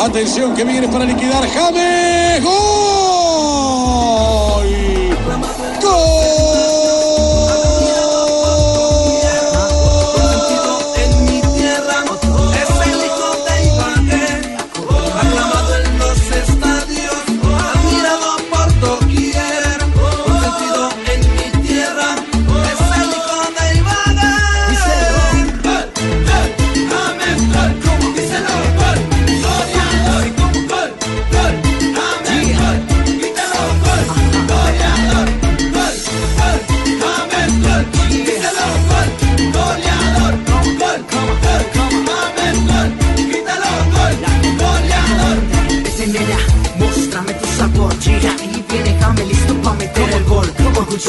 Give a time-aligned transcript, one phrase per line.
[0.00, 2.42] Atención que viene para liquidar James.
[2.42, 2.77] ¡Gol!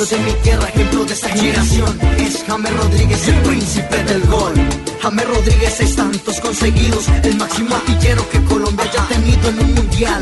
[0.10, 2.00] De mi tierra, ejemplo de esta generación.
[2.18, 4.54] Es Jame Rodríguez, el príncipe del gol.
[5.02, 10.22] Jame Rodríguez, seis tantos conseguidos, el máximo artillero que Colombia haya tenido en un mundial.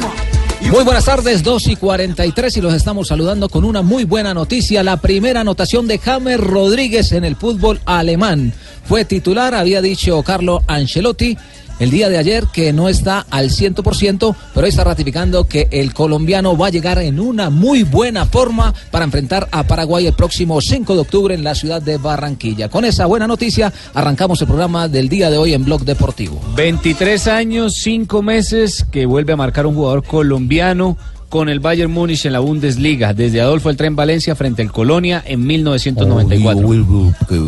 [0.72, 4.84] Muy buenas tardes, 2 y 43 y los estamos saludando con una muy buena noticia.
[4.84, 8.52] La primera anotación de James Rodríguez en el fútbol alemán.
[8.84, 11.38] Fue titular, había dicho Carlo Ancelotti
[11.80, 16.58] el día de ayer que no está al 100%, pero está ratificando que el colombiano
[16.58, 20.94] va a llegar en una muy buena forma para enfrentar a Paraguay el próximo 5
[20.94, 22.69] de octubre en la ciudad de Barranquilla.
[22.69, 26.42] Con esa buena noticia arrancamos el programa del día de hoy en Blog Deportivo.
[26.56, 30.97] 23 años, 5 meses que vuelve a marcar un jugador colombiano
[31.30, 35.24] con el Bayern Múnich en la Bundesliga, desde Adolfo el Tren Valencia frente al Colonia
[35.25, 36.68] en 1994.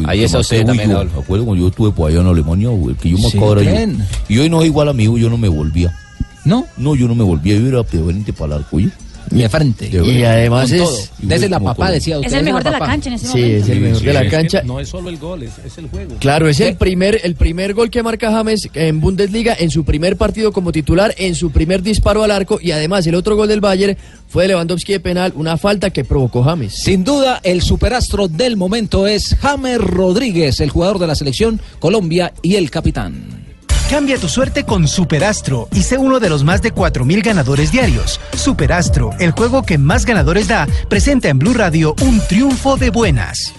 [0.05, 1.21] Ahí está usted también, Adolfo.
[1.21, 2.69] Acuerdo cuando yo estuve por allá en Alemania,
[3.01, 3.37] que yo me Sí.
[4.27, 5.93] Y hoy no es igual amigo, yo no me volvía.
[6.45, 6.65] ¿No?
[6.77, 8.79] No, yo no me volvía, yo era frente para el arco.
[9.29, 9.89] De frente.
[9.91, 11.11] Y además es-.
[11.19, 12.31] Desde la papá, decía usted.
[12.31, 13.63] Es el mejor de la cancha en ese Sí, momento.
[13.63, 14.61] es el mejor de la cancha.
[14.63, 16.15] No es solo el gol, es, es el juego.
[16.19, 20.17] Claro, es el primer, el primer gol que marca James en Bundesliga en su primer
[20.17, 23.61] partido como titular, en su primer disparo al arco y además el otro gol del
[23.61, 23.97] Bayern
[24.27, 26.73] fue de Lewandowski de penal, una falta que provocó James.
[26.75, 32.33] Sin duda, el superastro del momento es James Rodríguez, el jugador de la selección Colombia
[32.41, 33.38] y el capitán.
[33.89, 38.19] Cambia tu suerte con Superastro y sé uno de los más de 4.000 ganadores diarios.
[38.37, 43.51] Superastro, el juego que más ganadores da, presenta en Blue Radio un triunfo de buenas.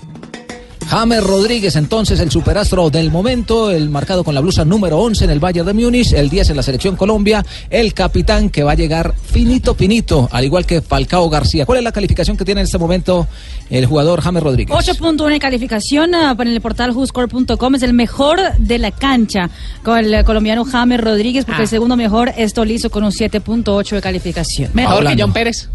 [0.90, 5.30] James Rodríguez, entonces el superastro del momento, el marcado con la blusa número 11 en
[5.30, 8.74] el Bayern de Múnich, el 10 en la selección Colombia, el capitán que va a
[8.74, 11.64] llegar finito, finito, al igual que Falcao García.
[11.64, 13.28] ¿Cuál es la calificación que tiene en este momento
[13.70, 14.76] el jugador James Rodríguez?
[14.76, 19.48] 8.1 en calificación ah, en el portal whoscore.com es el mejor de la cancha
[19.82, 21.64] con el colombiano James Rodríguez porque Ah.
[21.64, 24.70] el segundo mejor es Tolizo con un 7.8 de calificación.
[24.74, 25.16] Mejor Hablando.
[25.16, 25.68] que John Pérez.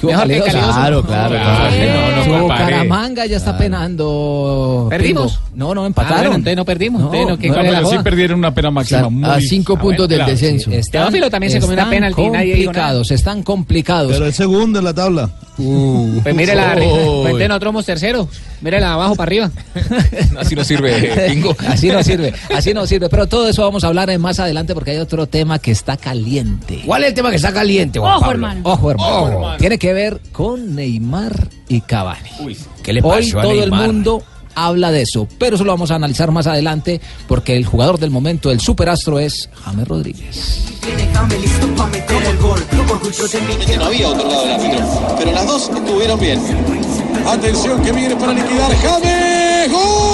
[0.00, 0.52] ¿Qué hubo, Mejor que Calioso?
[0.58, 0.72] Calioso.
[0.74, 2.26] Claro, claro, claro.
[2.26, 2.42] no, no.
[2.42, 4.86] Bucaramanga ya está penando.
[4.88, 5.40] ¿Perdimos?
[5.54, 6.18] No, no, Ah, empataron.
[6.18, 7.02] bueno, entonces no perdimos.
[7.02, 8.02] Entonces no, ¿qué- no, pero joda?
[8.02, 9.06] perdieron una pena máxima.
[9.06, 10.70] O sea, a cinco puntos del descenso.
[10.70, 14.16] Están- Teófilo también se comió una están penalti complicados, están complicados.
[14.20, 15.28] el segundo en la tabla.
[15.56, 18.28] Pues mire la pues entonces nosotros somos terceros.
[18.60, 19.50] Mírela abajo para arriba.
[20.38, 21.56] Así no sirve, Pingo.
[21.68, 23.08] Así no sirve, así no sirve.
[23.08, 26.82] Pero todo eso vamos a hablar más adelante porque hay otro tema que está caliente.
[26.84, 28.34] ¿Cuál es el tema que está caliente, Juan Ojo, Pablo?
[28.34, 28.60] hermano.
[28.64, 29.16] Ojo, hermano.
[29.16, 29.56] Ojo, hermano.
[29.58, 32.30] Tiene que ver con Neymar y Cavani.
[32.82, 34.22] ¿Qué le Hoy pasó a todo el mundo
[34.54, 38.10] habla de eso, pero eso lo vamos a analizar más adelante porque el jugador del
[38.10, 40.64] momento, el superastro, es James Rodríguez.
[43.78, 46.40] No había otorgado el árbitro, pero las dos estuvieron bien.
[47.26, 49.70] Atención que viene para liquidar James.
[49.70, 50.10] ¡Gol!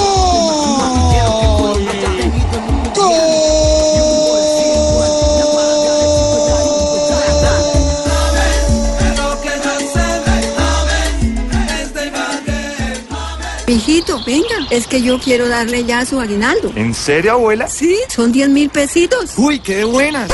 [13.67, 16.71] Mijito, venga, es que yo quiero darle ya su aguinaldo.
[16.77, 17.67] ¿En serio, abuela?
[17.67, 19.33] Sí, son 10 mil pesitos.
[19.37, 20.31] Uy, qué buenas.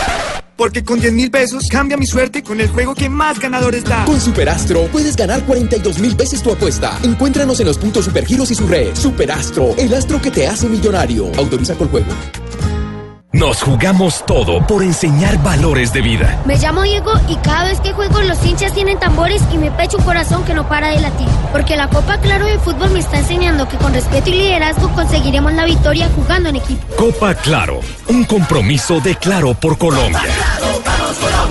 [0.62, 4.04] Porque con 10 mil pesos cambia mi suerte con el juego que más ganadores da.
[4.04, 7.00] Con Superastro puedes ganar 42 mil veces tu apuesta.
[7.02, 8.94] Encuéntranos en los puntos Supergiros y su red.
[8.94, 11.32] Superastro, el astro que te hace millonario.
[11.36, 12.12] Autoriza con juego.
[13.34, 16.42] Nos jugamos todo por enseñar valores de vida.
[16.44, 19.96] Me llamo Diego y cada vez que juego los hinchas tienen tambores y me pecho
[19.96, 21.26] un corazón que no para de latir.
[21.50, 25.50] Porque la Copa Claro de Fútbol me está enseñando que con respeto y liderazgo conseguiremos
[25.54, 26.82] la victoria jugando en equipo.
[26.94, 30.20] Copa Claro, un compromiso de Claro por Colombia.
[30.84, 31.41] Vamos Colombia,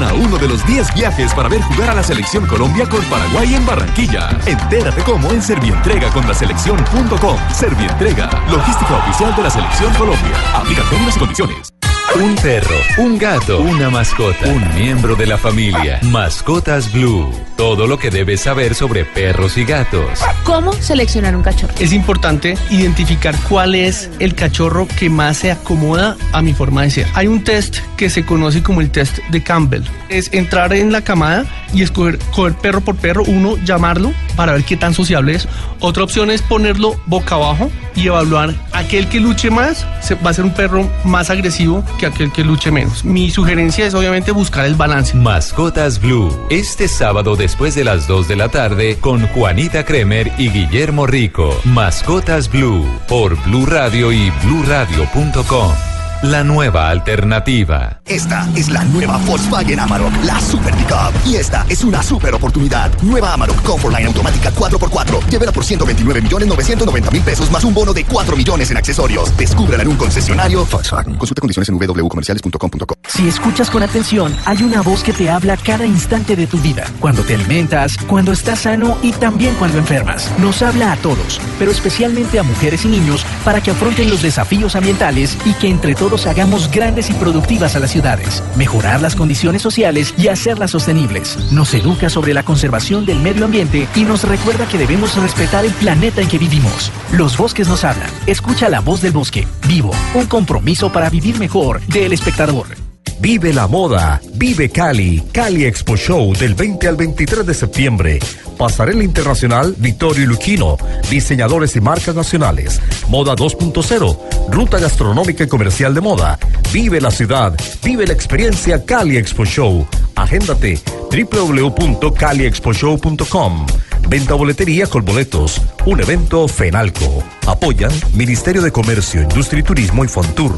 [0.00, 3.54] Gana uno de los 10 viajes para ver jugar a la Selección Colombia con Paraguay
[3.54, 4.30] en Barranquilla.
[4.46, 7.36] Entérate cómo en Servientrega con la selección.com.
[7.52, 10.32] Servientrega, logística oficial de la Selección Colombia.
[10.54, 11.79] Aplica términos y condiciones.
[12.16, 16.00] Un perro, un gato, una mascota, un miembro de la familia.
[16.02, 17.30] Mascotas Blue.
[17.56, 20.18] Todo lo que debes saber sobre perros y gatos.
[20.42, 21.72] ¿Cómo seleccionar un cachorro?
[21.78, 26.90] Es importante identificar cuál es el cachorro que más se acomoda a mi forma de
[26.90, 27.06] ser.
[27.14, 29.84] Hay un test que se conoce como el test de Campbell.
[30.08, 34.64] Es entrar en la camada y escoger coger perro por perro, uno llamarlo para ver
[34.64, 35.48] qué tan sociable es.
[35.80, 39.86] Otra opción es ponerlo boca abajo y evaluar aquel que luche más
[40.24, 43.04] va a ser un perro más agresivo que aquel que luche menos.
[43.04, 45.16] Mi sugerencia es obviamente buscar el balance.
[45.16, 46.36] Mascotas Blue.
[46.50, 51.58] Este sábado después de las 2 de la tarde con Juanita Kremer y Guillermo Rico.
[51.64, 55.99] Mascotas Blue por Blue Radio y bluradio.com.
[56.22, 58.02] La nueva alternativa.
[58.04, 61.14] Esta es la nueva Volkswagen Amarok, la Super Pickup.
[61.24, 62.92] Y esta es una super oportunidad.
[63.00, 65.30] Nueva Amarok Comfortline automática 4x4.
[65.30, 69.34] Llévela por 129 millones 990 mil pesos más un bono de 4 millones en accesorios.
[69.34, 71.14] Descúbrela en un concesionario Volkswagen.
[71.14, 72.94] Consulta condiciones en www.comerciales.com.co.
[73.08, 76.84] Si escuchas con atención, hay una voz que te habla cada instante de tu vida.
[77.00, 80.30] Cuando te alimentas, cuando estás sano y también cuando enfermas.
[80.38, 84.76] Nos habla a todos, pero especialmente a mujeres y niños para que afronten los desafíos
[84.76, 88.42] ambientales y que entre todos hagamos grandes y productivas a las ciudades.
[88.56, 91.38] Mejorar las condiciones sociales y hacerlas sostenibles.
[91.52, 95.72] Nos educa sobre la conservación del medio ambiente y nos recuerda que debemos respetar el
[95.72, 96.90] planeta en que vivimos.
[97.12, 98.10] Los bosques nos hablan.
[98.26, 99.46] Escucha la voz del bosque.
[99.68, 99.92] Vivo.
[100.14, 101.80] Un compromiso para vivir mejor.
[101.86, 102.89] Del espectador.
[103.20, 108.18] Vive la moda, vive Cali, Cali Expo Show del 20 al 23 de septiembre.
[108.56, 110.78] Pasarela Internacional Vittorio Luchino,
[111.10, 112.80] diseñadores y marcas nacionales.
[113.08, 114.18] Moda 2.0,
[114.48, 116.38] ruta gastronómica y comercial de moda.
[116.72, 119.86] Vive la ciudad, vive la experiencia Cali Expo Show.
[120.14, 120.80] Agéndate
[121.10, 123.66] www.caliexposhow.com.
[124.08, 125.60] Venta boletería con boletos.
[125.84, 127.22] Un evento FENALCO.
[127.46, 130.56] Apoyan Ministerio de Comercio, Industria y Turismo y Fontur.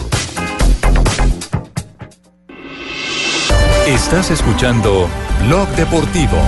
[3.92, 5.06] Estás escuchando
[5.46, 6.38] Blog Deportivo.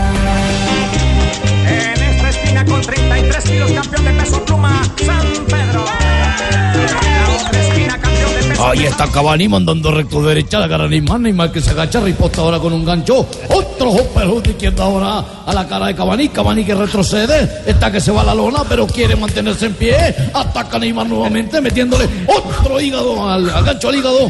[1.66, 5.84] En esta esquina con 33 kilos, campeón de peso pluma, San Pedro.
[5.84, 10.88] La otra esquina, campeón de peso Ahí está Cavani mandando recto derecha la cara de
[10.88, 11.20] Neymar.
[11.20, 13.28] Neymar que se agacha, riposta ahora con un gancho.
[13.50, 16.30] Otro hopper de izquierda ahora a la cara de Cavani.
[16.30, 17.62] Cavani que retrocede.
[17.66, 20.14] Está que se va a la lona, pero quiere mantenerse en pie.
[20.32, 24.28] Ataca Neymar nuevamente, metiéndole otro hígado al, al gancho al hígado.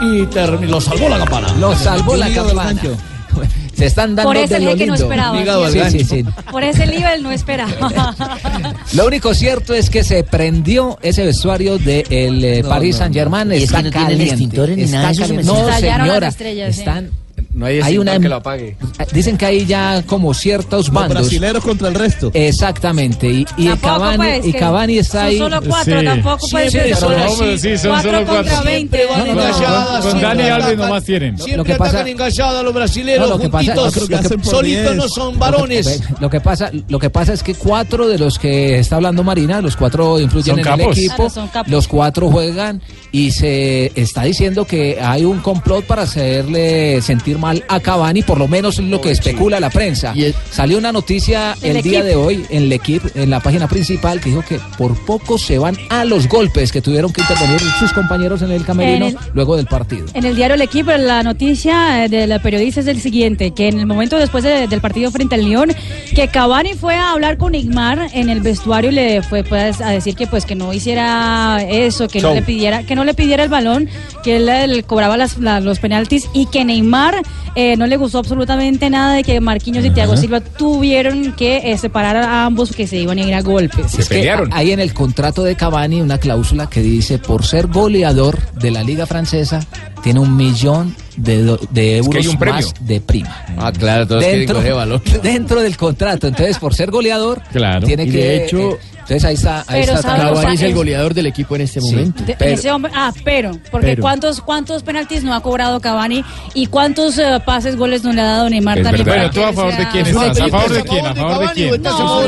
[0.00, 1.52] Y terminó, lo salvó la campana.
[1.58, 2.80] Lo salvó la campana.
[3.74, 5.90] Se están dando Por ese de.
[5.90, 8.14] Sí, sí, Por ese nivel no esperaba.
[8.92, 13.14] Lo único cierto es que se prendió ese vestuario del de, No, Paris no, Saint
[13.14, 13.48] Germain.
[13.48, 13.54] no.
[13.54, 14.36] Es Está que no caliente.
[14.76, 15.42] ni está nada caliente.
[15.44, 16.28] No, señora.
[16.28, 17.10] estrellas, están.
[17.54, 18.76] No hay hay una que lo apague.
[19.12, 21.22] Dicen que hay ya como ciertos Los bandos.
[21.22, 22.30] brasileros contra el resto.
[22.34, 23.28] Exactamente.
[23.28, 25.38] Y, y Tampoco, Cavani, pues, y Cavani está son ahí.
[25.38, 28.64] solo cuatro, tampoco puede Sí, ser solo no, sí, son Cuatro solo contra cuatro.
[28.64, 28.96] 20.
[28.96, 31.36] Siempre van No, no, no, con siempre Dani Alves nomás tienen.
[31.36, 33.96] Siempre Lo que pasa- atacan engalladas los brasileños No, lo que pasa- juntitos.
[33.96, 36.02] lo que- lo que- solitos no son varones.
[36.20, 39.60] Lo que pasa, lo que pasa es que cuatro de los que está hablando Marina,
[39.60, 40.86] los cuatro influyen Son en capos.
[40.86, 41.70] el equipo, Claro, son capos.
[41.72, 47.62] los cuatro juegan y se está diciendo que hay un complot para hacerle sentir mal
[47.68, 50.14] a Cavani, por lo menos lo que especula la prensa.
[50.50, 54.18] Salió una noticia El el día de hoy en el equipo, en la página principal,
[54.20, 57.92] que dijo que por poco se van a los golpes que tuvieron que intervenir sus
[57.92, 60.06] compañeros en el camerino En el- luego del partido.
[60.14, 63.68] En el diario El Equipo, la noticia eh, de la periodista es el siguiente, que
[63.68, 65.72] en el momento después de- del partido frente al León,
[66.14, 69.90] que Cavani fue a hablar con Neymar en el vestuario y le fue pues, a
[69.90, 73.42] decir que pues que no hiciera eso, que no le pidiera, que no le pidiera
[73.44, 73.88] el balón,
[74.22, 77.22] que él, él cobraba las- la- los penaltis y que Neymar
[77.54, 81.78] eh, no le gustó absolutamente nada de que Marquinhos y Thiago Silva tuvieron que eh,
[81.78, 83.98] separar a ambos que se iban a ir a golpes.
[83.98, 88.38] Es que hay en el contrato de Cavani una cláusula que dice por ser goleador
[88.54, 89.60] de la liga francesa
[90.02, 92.54] tiene un millón de, do- de Es que hay euros un premio.
[92.60, 93.44] más de prima.
[93.56, 95.02] Ah, claro, todos dentro, coger balón.
[95.22, 96.26] dentro del contrato.
[96.26, 97.86] Entonces, por ser goleador, Claro.
[97.86, 99.60] tiene Y que de hecho, eh, Entonces ahí está.
[99.68, 101.90] Ahí Pero está sea, es el goleador del equipo en este Sí.
[101.90, 102.24] momento.
[102.24, 104.02] De- Pero- ese hombre- ah, pero, porque Pero.
[104.02, 108.24] ¿cuántos, ¿cuántos penaltis no ha cobrado Cavani y cuántos eh, pases, goles no le ha
[108.24, 109.06] dado Neymar Es también?
[109.06, 110.40] Bueno, ¿tú a favor de quién estás?
[110.40, 111.06] ¿A favor de quién?
[111.06, 111.82] ¿A favor de quién?
[111.82, 112.24] No, yo-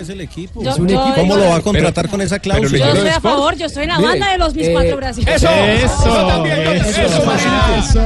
[0.00, 0.62] Es el equipo.
[0.64, 2.78] Yo- yo- ¿Cómo lo va a contratar con esa cláusula?
[2.78, 5.42] Yo estoy a favor, yo estoy en la banda de los mis eh, cuatro brasileños.
[5.42, 7.76] eso, eso también, eso, eso, Marina.
[7.78, 8.00] Eso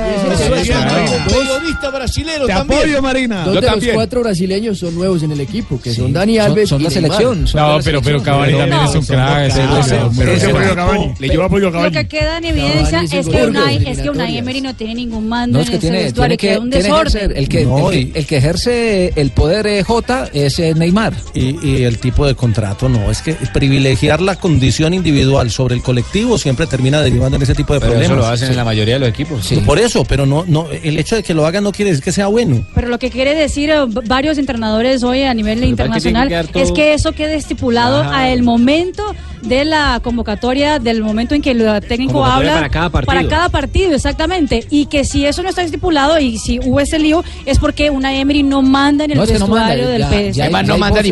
[1.93, 2.81] brasilero Te también.
[2.81, 3.45] apoyo, Marina.
[3.45, 6.69] Dos de los cuatro brasileños son nuevos en el equipo, que son Dani Son- Alves
[6.69, 7.11] son y la Neymar.
[7.11, 9.47] selección, son No, pero, pero Cavani también es un crack.
[9.49, 11.15] ese- Pero- ese- pero- ese pero- apoyo a Cavani.
[11.19, 14.39] Le llevo apoyo a Lo que queda en evidencia es que, Unai, es que Unai.
[14.39, 16.53] Emery no tiene ningún mando No, es en que ese tiene, tiene vestuario, que, que
[16.55, 17.07] es un tiene desorden.
[17.31, 20.59] ejercer- el que, No, el, y- que- el que ejerce el poder eh, J es
[20.59, 21.15] eh, Neymar.
[21.35, 25.83] Y, y el tipo de contrato, no, es que privilegiar la condición individual sobre el
[25.83, 28.17] colectivo siempre termina derivando en ese tipo de Pero problemas.
[28.19, 29.47] eso lo hacen en la mayoría de los equipos.
[29.67, 32.13] Por eso, pero no, no, el hecho de que lo hagan no quiere decir que
[32.13, 32.65] sea bueno.
[32.75, 36.73] Pero lo que quiere decir eh, varios entrenadores hoy a nivel Pero internacional que es
[36.73, 38.19] que eso quede estipulado Ajá.
[38.19, 39.03] a el momento
[39.43, 43.15] de la convocatoria, del momento en que el técnico habla para cada partido.
[43.15, 44.67] para cada partido, exactamente.
[44.71, 48.15] Y que si eso no está estipulado y si hubo ese lío es porque una
[48.15, 50.33] Emery no manda en el No, es que no vestuario manda, del ya- PSG.
[50.33, 51.05] ya hay- ya hay voces-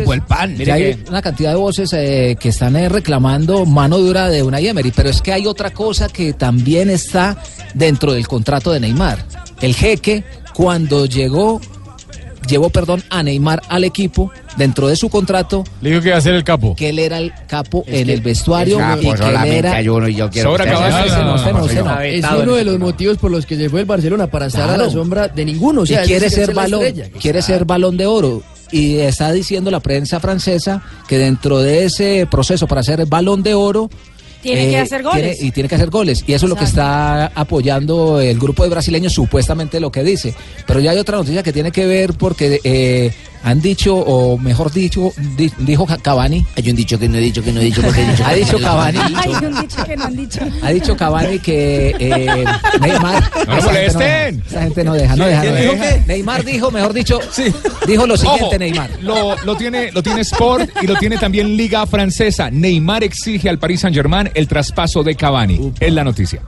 [0.65, 4.67] Ya hay una cantidad de voces eh, que están eh, reclamando mano dura de Unai
[4.67, 7.37] Emery, pero es que hay otra cosa que también está
[7.75, 9.23] dentro del contrato de Neymar.
[9.61, 10.23] El jeque,
[10.55, 11.61] cuando llegó,
[12.47, 16.21] llevó, perdón, a Neymar al equipo, dentro de su contrato, Le dijo que iba a
[16.21, 16.75] ser el capo.
[16.75, 19.75] que él era el capo en que el vestuario capo, y que él era...
[19.75, 22.05] hay uno y yo quiero Sobra.
[22.05, 24.77] Es uno de los motivos por los que se fue el Barcelona para estar a
[24.77, 25.81] la sombra de ninguno.
[25.81, 27.09] O sea, y quiere ser balón, estrella.
[27.19, 28.43] quiere ser balón de oro.
[28.71, 33.53] Y está diciendo la prensa francesa que dentro de ese proceso para ser balón de
[33.53, 33.89] oro
[34.49, 35.37] eh, Tiene que hacer goles.
[35.37, 36.23] tiene- y tiene que hacer goles.
[36.27, 40.33] Y eso es lo que está apoyando el grupo de brasileños, supuestamente lo que dice.
[40.67, 43.11] Pero ya hay otra noticia que tiene que ver porque eh,
[43.43, 46.45] han dicho, o mejor dicho, di- dijo Cavani.
[46.55, 48.23] Hay un dicho que no he dicho, que no he dicho, porque he dicho.
[48.27, 48.97] Ha dicho Cavani.
[49.15, 50.39] Hay un dicho que no han dicho.
[50.61, 52.45] Ha dicho Cavani que eh,
[52.79, 53.31] Neymar.
[53.47, 54.43] No lo esa gente molesten.
[54.47, 55.43] Esa gente no deja, no ¿Quién- deja.
[55.53, 56.05] no dijo deja.
[56.07, 57.19] Neymar dijo, mejor dicho,
[57.87, 58.89] dijo lo siguiente, Ojo, Neymar.
[59.01, 62.49] Lo, lo tiene, lo tiene Sport y lo tiene también Liga Francesa.
[62.49, 65.73] Neymar exige al Paris Saint Germain el traspaso de Cavani.
[65.79, 66.41] Es la noticia.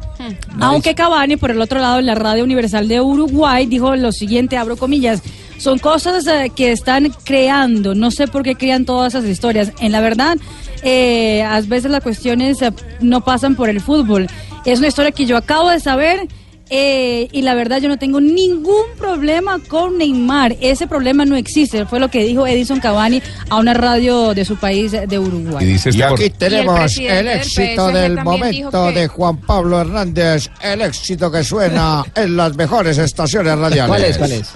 [0.60, 4.58] Aunque Cavani, por el otro lado, en la Radio Universal de Uruguay, dijo lo siguiente,
[4.58, 5.22] abro comillas,
[5.58, 9.72] son cosas eh, que están creando, no sé por qué crean todas esas historias.
[9.80, 10.38] En la verdad,
[10.84, 12.72] eh, a veces las cuestiones eh,
[13.02, 14.28] no pasan por el fútbol.
[14.66, 16.28] Es una historia que yo acabo de saber
[16.72, 20.56] eh, y la verdad yo no tengo ningún problema con Neymar.
[20.62, 23.22] Ese problema no existe, fue lo que dijo Edison Cavani
[23.52, 25.64] a una radio de su país, eh, de Uruguay.
[25.64, 30.50] Y dice Y este aquí tenemos el éxito del momento que- de Juan Pablo Hernández,
[30.60, 33.88] el éxito que suena en las mejores estaciones radiales.
[33.88, 34.18] ¿Cuál es?
[34.18, 34.50] ¿Cuál es?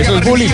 [0.00, 0.48] Eso es bullying.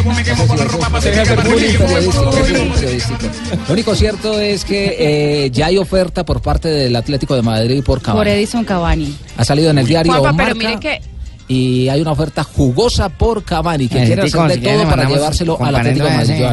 [3.69, 4.97] Lo único cierto es que
[5.45, 8.31] eh, ya hay oferta por parte del Atlético de Madrid por Por Cavani.
[8.31, 9.15] Edison Cavani.
[9.37, 11.01] Ha salido en el diario Juanpa, pero Marca mire que
[11.49, 15.77] y hay una oferta jugosa por Cavani que quiere hacer de todo para llevárselo al
[15.77, 16.45] Atlético de Madrid.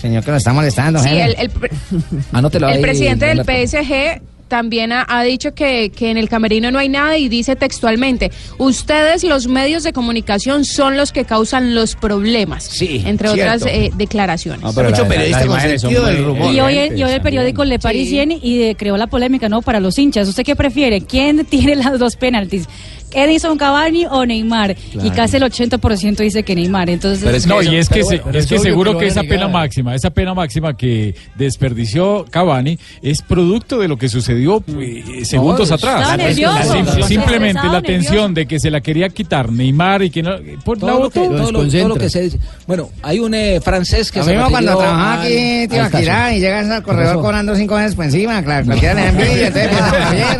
[0.00, 1.70] Señor que lo está molestando, sí, el, el pre-
[2.32, 3.40] Anótelo el ahí, presidente del.
[3.44, 7.54] PSG también ha, ha dicho que, que en el camerino no hay nada y dice
[7.56, 13.54] textualmente, ustedes los medios de comunicación son los que causan los problemas, Sí, entre cierto.
[13.66, 14.62] otras eh, declaraciones.
[14.62, 15.58] No, pero Mucho la- la- periodista con
[16.06, 16.54] del muy rumor.
[16.54, 19.62] Y hoy, y hoy el periódico Le Parisien y eh, creó la polémica, ¿no?
[19.62, 20.28] Para los hinchas.
[20.28, 21.02] ¿Usted qué prefiere?
[21.02, 22.66] ¿Quién tiene las dos penaltis?
[23.12, 24.76] ¿Edison Cavani o Neymar?
[25.02, 26.90] Y casi el 80% dice que Neymar.
[26.90, 29.48] Entonces, no, y es que, se- pero es es que seguro que a esa pena
[29.48, 35.68] máxima, esa pena máxima que desperdició Cavani es producto de lo que sucedió pues, segundos
[35.70, 36.00] No, atrás.
[36.08, 37.82] La- nervioso, la- sim- estaba simplemente la nervioso.
[37.82, 40.32] tensión de que se la quería quitar Neymar y que no
[40.64, 41.30] por la Todo lo, que, botó.
[41.36, 42.38] todo, lo, todo lo que se dice.
[42.66, 45.86] Bueno, hay un eh, francés que Lo se mismo cuando trabajaba al- aquí, tío al
[45.94, 46.36] Akira, caso.
[46.36, 49.70] y llegas al ¿Qué corredor cobrando cinco veces por encima, claro, cualquiera le envidia, entonces,
[49.80, 50.38] Javier,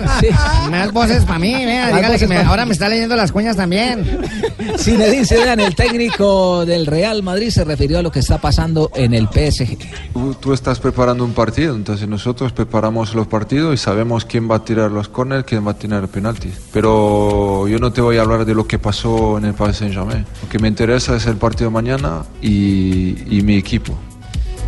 [0.71, 2.89] me das voces para mí, vea, Más dígale que voces me- pa' ahora me está
[2.89, 4.05] leyendo las cuñas también.
[4.79, 9.15] Zinedine Zidane, el técnico del Real Madrid, se refirió a lo que está pasando en
[9.15, 9.79] el PSG.
[10.13, 14.57] Tú, tú estás preparando un partido, entonces nosotros preparamos los partidos y sabemos quién va
[14.57, 16.53] a tirar los corners, quién va a tirar penaltis.
[16.73, 20.27] Pero yo no te voy a hablar de lo que pasó en el Paris Saint-Germain.
[20.43, 23.95] Lo que me interesa es el partido mañana y, y mi equipo.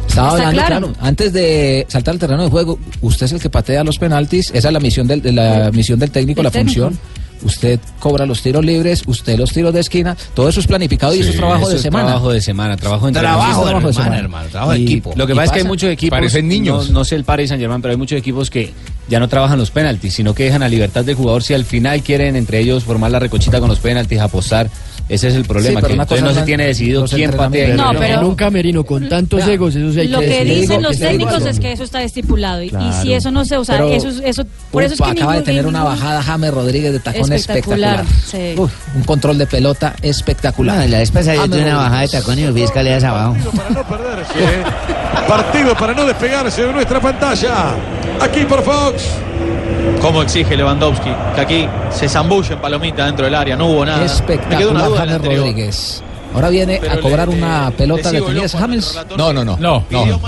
[0.06, 0.86] Estaba Está hablando, claro.
[0.88, 4.50] claro, antes de saltar al terreno de juego, usted es el que patea los penaltis,
[4.52, 6.82] esa es la misión del, de la misión del técnico, El la técnico.
[6.86, 6.98] función.
[7.42, 11.20] Usted cobra los tiros libres, usted los tiros de esquina, todo eso es planificado y
[11.20, 12.06] eso es trabajo Eso de es semana.
[12.06, 15.12] Trabajo de semana, trabajo de Trabajo Trabajo de semana, hermano, trabajo de Y equipo.
[15.16, 16.88] Lo que pasa es que hay muchos equipos, Parecen niños.
[16.88, 18.72] No, no sé el Paris Saint Germain, pero hay muchos equipos que
[19.08, 22.02] ya no trabajan los penaltis, sino que dejan a libertad del jugador si al final
[22.02, 24.70] quieren entre ellos formar la recochita con los penaltis, apostar.
[25.10, 27.32] Ese es el problema, pero que una entonces cosa no se tiene decidido los quién
[27.32, 27.74] patea.
[27.74, 30.54] No, pero- En un camerino con tantos egos, eso sí hay Lo que decirlo.
[30.54, 33.02] dicen los que está técnicos es que eso está estipulado y, y Claro.
[33.02, 35.38] si eso no se usa, Pero, eso, es- eso, por eso es que acaba de
[35.40, 38.04] ningún- tener una bajada James Rodríguez de tacón espectacular.
[38.04, 38.60] Espectacular, sí.
[38.60, 40.76] Uf, un control de pelota espectacular.
[40.78, 43.36] No, la vez pasada yo James tuve una bajada de tacón y fui escaleras abajo.
[45.28, 47.74] Partido para no despegarse de nuestra pantalla.
[48.20, 49.04] Aquí por Fox.
[50.00, 53.98] Como exige Lewandowski, que aquí se zambulle en palomita dentro del área, no hubo nada.
[53.98, 54.06] Me
[54.56, 55.36] quedó una Espectacular James.
[55.38, 56.02] Rodríguez.
[56.34, 58.40] Ahora viene Pero a cobrar le- una pelota le sigo definida.
[58.40, 58.98] el ¿Es ojo al James?
[59.16, 59.56] No, no, no.
[59.58, 60.20] No, no.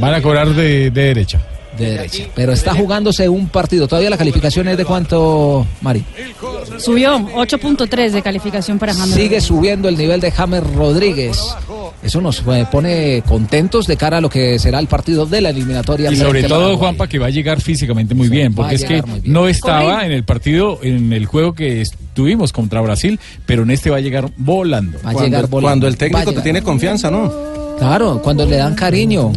[0.00, 1.38] Van a cobrar de, de derecha.
[1.80, 2.24] De derecha.
[2.34, 3.88] Pero está jugándose un partido.
[3.88, 6.04] Todavía la calificación es de cuánto, Mari.
[6.78, 9.14] Subió 8.3 de calificación para James.
[9.14, 11.38] Sigue subiendo el nivel de James Rodríguez.
[12.02, 15.50] Eso nos eh, pone contentos de cara a lo que será el partido de la
[15.50, 16.10] eliminatoria.
[16.10, 16.76] Y sobre todo.
[16.76, 20.24] Juanpa, que va a llegar físicamente muy bien, porque es que no estaba en el
[20.24, 24.98] partido, en el juego que estuvimos contra Brasil, pero en este va a llegar volando.
[25.04, 25.68] Va a llegar volando.
[25.68, 27.32] Cuando el técnico te tiene confianza, ¿no?
[27.78, 29.32] Claro, cuando le dan cariño.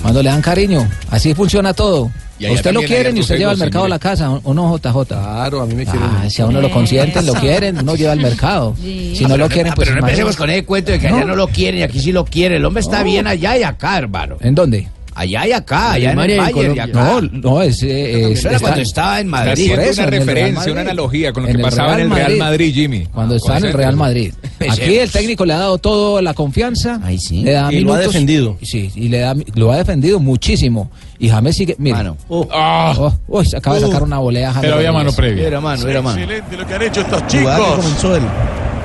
[0.00, 0.88] Cuando le dan cariño.
[1.10, 2.10] Así funciona todo.
[2.38, 5.04] Y usted lo quieren y usted lleva al mercado a la casa, ¿o no, JJ?
[5.06, 6.02] Claro, a mí me quieren.
[6.02, 8.74] Ah, si a uno lo consienten, lo quieren, uno lleva al mercado.
[8.80, 11.36] Si no lo quieren, pues Pero no empecemos con ese cuento de que allá no
[11.36, 12.56] lo quieren y aquí sí lo quieren.
[12.58, 13.04] El hombre está No.
[13.04, 14.36] bien allá y acá, hermano.
[14.40, 14.88] ¿En dónde?
[15.14, 16.30] Allá y acá, allá en el
[16.74, 16.86] y acá.
[16.92, 17.82] No, no, es.
[17.82, 19.52] eh, Eso era cuando estaba en Está Madrid.
[19.52, 20.72] haciendo Por eso, una referencia, Madrid.
[20.72, 22.38] una analogía con lo que pasaba en el Real Madrid.
[22.38, 23.06] Madrid, Jimmy.
[23.12, 24.34] Cuando está en el Real Madrid.
[24.70, 27.00] Aquí el técnico le ha dado toda la confianza.
[27.30, 28.58] Le da Y lo ha minutos, defendido.
[28.62, 30.90] Sí, y le da, lo ha defendido muchísimo.
[31.18, 31.76] Y James sigue.
[31.78, 32.12] Mire.
[32.28, 34.48] Oh, uy, se acaba de sacar una volea.
[34.50, 35.46] James Pero había mano previa.
[35.46, 36.18] Era mano, era mano.
[36.20, 37.54] Excelente lo que han hecho estos chicos.
[37.76, 38.22] comenzó él.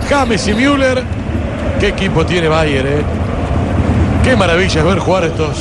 [0.09, 1.03] James y Müller.
[1.79, 3.01] Qué equipo tiene Bayern, eh.
[4.23, 5.55] Qué maravilla ver jugar estos,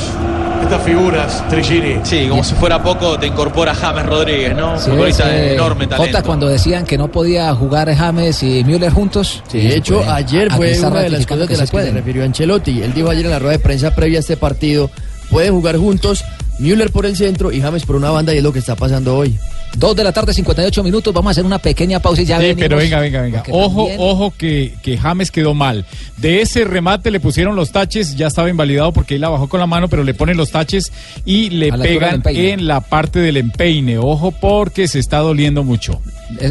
[0.67, 1.99] estas figuras, Trigini.
[2.03, 4.77] Sí, como si fuera poco, te incorpora James Rodríguez, ¿no?
[4.79, 6.23] Sí, Futbolista ese- de enorme Jota, talento.
[6.23, 9.43] cuando decían que no podía jugar James y Müller juntos.
[9.47, 12.23] Sí, de hecho, ayer fue una de las cosas de sí las que se refirió
[12.23, 12.81] Ancelotti.
[12.81, 14.89] Él dijo ayer en la rueda de prensa previa a este partido,
[15.29, 16.23] pueden jugar juntos,
[16.59, 19.15] Müller por el centro y James por una banda y es lo que está pasando
[19.17, 19.37] hoy.
[19.75, 21.13] Dos de la tarde, 58 minutos.
[21.13, 22.61] Vamos a hacer una pequeña pausa y ya Sí, venimos.
[22.61, 23.37] pero venga, venga, venga.
[23.43, 25.85] Porque Ojo, también- ojo que, que James quedó mal.
[26.17, 29.59] De ese remate le pusieron los taches, ya estaba invalidado porque él la bajó con
[29.59, 30.91] la mano, pero le ponen los taches
[31.25, 33.99] y le pegan en la parte del empeine.
[33.99, 36.01] Ojo porque se está doliendo mucho.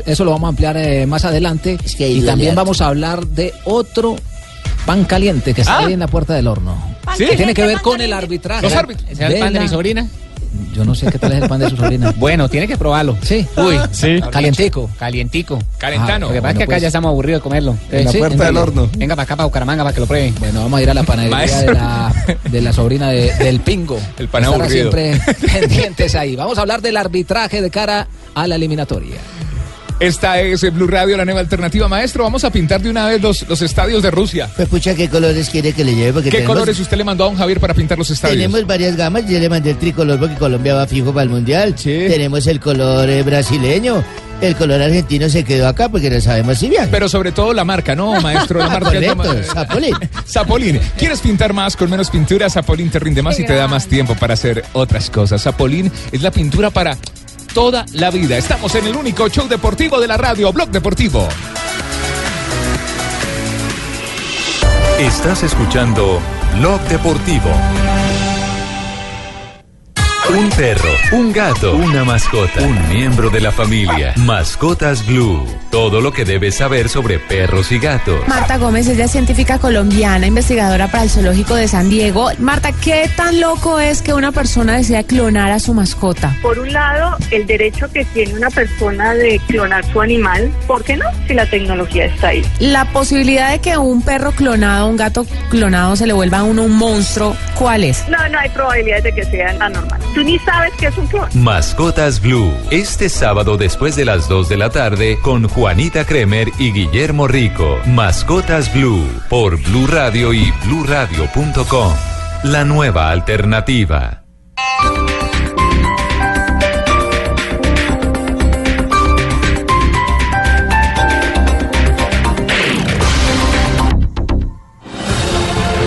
[0.07, 1.79] Eso lo vamos a ampliar eh, más adelante.
[1.99, 4.17] que y también vamos a hablar de otro
[4.85, 5.87] pan caliente que está Ah.
[5.87, 6.77] ahí en la puerta del horno.
[7.17, 7.25] ¿Sí?
[7.27, 8.63] Que tiene que ver con el arbitraje.
[8.63, 9.11] Los árbitros.
[9.11, 10.07] ¿Ese es el pan de la- mi sobrina?
[10.75, 12.13] Yo no sé qué tal es el pan de su sobrina.
[12.19, 13.17] Bueno, tiene que probarlo.
[13.23, 13.47] Sí.
[13.57, 14.21] Uy, Sí.
[14.31, 14.91] Calientico.
[14.99, 15.59] calientico.
[15.79, 16.29] Calentano.
[16.29, 16.83] Lo que pasa es que acá pues.
[16.83, 17.77] ya estamos aburridos de comerlo.
[17.91, 18.91] En la Sí, puerta venga, del horno.
[18.97, 20.35] Venga para acá, para Bucaramanga, para que lo prueben.
[20.39, 22.15] Bueno, vamos a ir a la panadería de la,
[22.51, 23.99] de la sobrina de- del Pingo.
[24.19, 24.91] El pan Estará aburrido.
[24.93, 25.21] siempre
[25.61, 26.37] pendientes ahí.
[26.37, 29.17] Vamos a hablar del arbitraje de cara a la eliminatoria.
[29.99, 31.89] Esta es Blue Radio, la nueva alternativa.
[31.89, 34.51] Maestro, vamos a pintar de una vez los, los estadios de Rusia.
[34.55, 36.13] Pues pucha, ¿qué colores quiere que le lleve?
[36.13, 38.37] Porque ¿Qué tenemos- colores usted le mandó a don Javier para pintar los estadios?
[38.37, 41.75] Tenemos varias gamas, yo le mandé el tricolor porque Colombia va fijo para el Mundial.
[41.75, 44.05] Tenemos el color eh, brasileño,
[44.43, 46.89] el color argentino se quedó acá porque no sabemos si viaja.
[46.91, 48.59] Pero sobre todo la marca, ¿no, maestro?
[48.59, 49.95] La marca Correcto, Zapolín.
[50.29, 50.81] Zapolín.
[50.99, 52.51] ¿Quieres pintar más con menos pintura?
[52.51, 55.43] Zapolín te rinde más y te da más tiempo para hacer otras cosas.
[55.43, 56.99] Zapolín es la pintura para
[57.57, 58.37] toda la vida.
[58.37, 61.27] Estamos en el único show deportivo de la radio, Blog Deportivo.
[64.99, 66.21] Estás escuchando
[66.59, 67.49] Blog Deportivo.
[70.29, 74.13] Un perro, un gato, una mascota, un miembro de la familia.
[74.17, 75.47] Mascotas Blue.
[75.71, 78.27] Todo lo que debes saber sobre perros y gatos.
[78.27, 82.31] Marta Gómez, ella es científica colombiana, investigadora para el Zoológico de San Diego.
[82.39, 86.37] Marta, ¿qué tan loco es que una persona desea clonar a su mascota?
[86.43, 90.97] Por un lado, el derecho que tiene una persona de clonar su animal, ¿por qué
[90.97, 91.07] no?
[91.29, 92.45] Si la tecnología está ahí.
[92.59, 96.65] La posibilidad de que un perro clonado, un gato clonado se le vuelva a uno
[96.65, 98.09] un monstruo, ¿cuál es?
[98.09, 100.01] No, no hay probabilidades de que sea anormal.
[100.17, 101.29] Tú ni sabes que es un clon.
[101.35, 102.51] Mascotas Blue.
[102.71, 107.79] Este sábado después de las 2 de la tarde con Juanita Kremer y Guillermo Rico.
[107.85, 111.93] Mascotas Blue por Blue Radio y bluradio.com.
[112.45, 114.23] La nueva alternativa.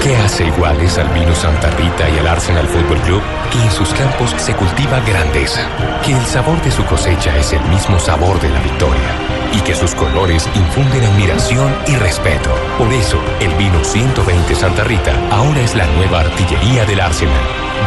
[0.03, 3.38] ¿Qué hace iguales al vino Santa Rita y al Arsenal Fútbol Club?
[3.51, 5.67] Que en sus campos se cultiva grandeza,
[6.03, 9.73] que el sabor de su cosecha es el mismo sabor de la victoria y que
[9.73, 12.51] sus colores infunden admiración y respeto.
[12.77, 17.41] Por eso, el vino 120 Santa Rita ahora es la nueva artillería del Arsenal.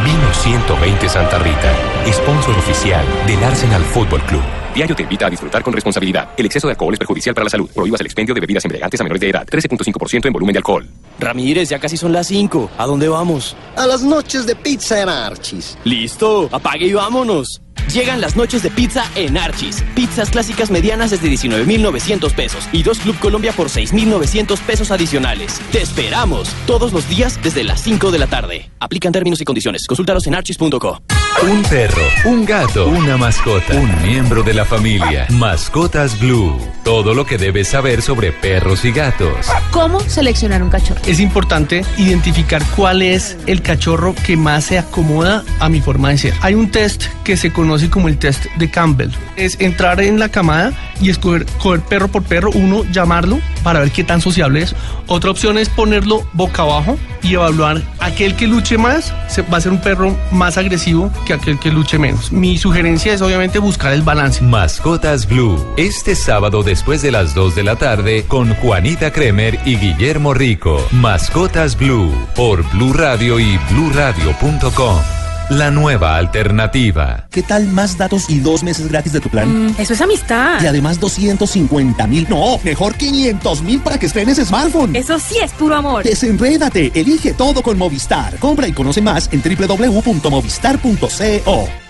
[0.05, 1.72] Vino 120 Santa Rita,
[2.11, 4.62] sponsor oficial del Arsenal Fútbol Club.
[4.75, 6.31] Diario te invita a disfrutar con responsabilidad.
[6.35, 7.69] El exceso de alcohol es perjudicial para la salud.
[7.75, 9.47] Prohíbas el expendio de bebidas embriagantes a menores de edad.
[9.47, 10.89] 13.5% en volumen de alcohol.
[11.19, 12.71] Ramírez, ya casi son las 5.
[12.79, 13.55] ¿A dónde vamos?
[13.77, 15.77] A las noches de pizza en Archis.
[15.85, 17.61] Listo, apague y vámonos.
[17.93, 19.85] Llegan las noches de pizza en Archis.
[19.95, 25.61] Pizzas clásicas medianas desde 19,900 pesos y dos Club Colombia por 6,900 pesos adicionales.
[25.71, 28.71] Te esperamos todos los días desde las 5 de la tarde.
[28.81, 29.87] Aplican términos y condiciones.
[29.87, 31.03] Consultaros en archis.co.
[31.41, 35.27] Un perro, un gato, una mascota, un miembro de la familia.
[35.31, 36.57] Mascotas Blue.
[36.85, 39.49] Todo lo que debes saber sobre perros y gatos.
[39.73, 41.01] ¿Cómo seleccionar un cachorro?
[41.05, 46.19] Es importante identificar cuál es el cachorro que más se acomoda a mi forma de
[46.19, 46.35] ser.
[46.43, 49.11] Hay un test que se conoce como el test de Campbell.
[49.37, 53.92] Es entrar en la camada y escoger coger perro por perro, uno llamarlo para ver
[53.92, 54.75] qué tan sociable es.
[55.07, 59.14] Otra opción es ponerlo boca abajo y evaluar aquel que luche más
[59.53, 62.33] va a ser un perro más agresivo que aquel que luche menos.
[62.33, 64.42] Mi sugerencia es obviamente buscar el balance.
[64.42, 65.64] Mascotas Blue.
[65.77, 70.85] Este sábado después de las 2 de la tarde con Juanita Kremer y Guillermo Rico.
[70.90, 75.22] Mascotas Blue por Blue Radio y bluradio.com.
[75.53, 77.27] La nueva alternativa.
[77.31, 79.67] ¿Qué tal más datos y dos meses gratis de tu plan?
[79.67, 80.62] Mm, eso es amistad.
[80.62, 84.97] Y además 250 mil, no, mejor 500 mil para que estrenes smartphone.
[84.97, 86.05] Eso sí es puro amor.
[86.05, 88.38] Desenrédate, elige todo con Movistar.
[88.38, 91.82] Compra y conoce más en www.movistar.co.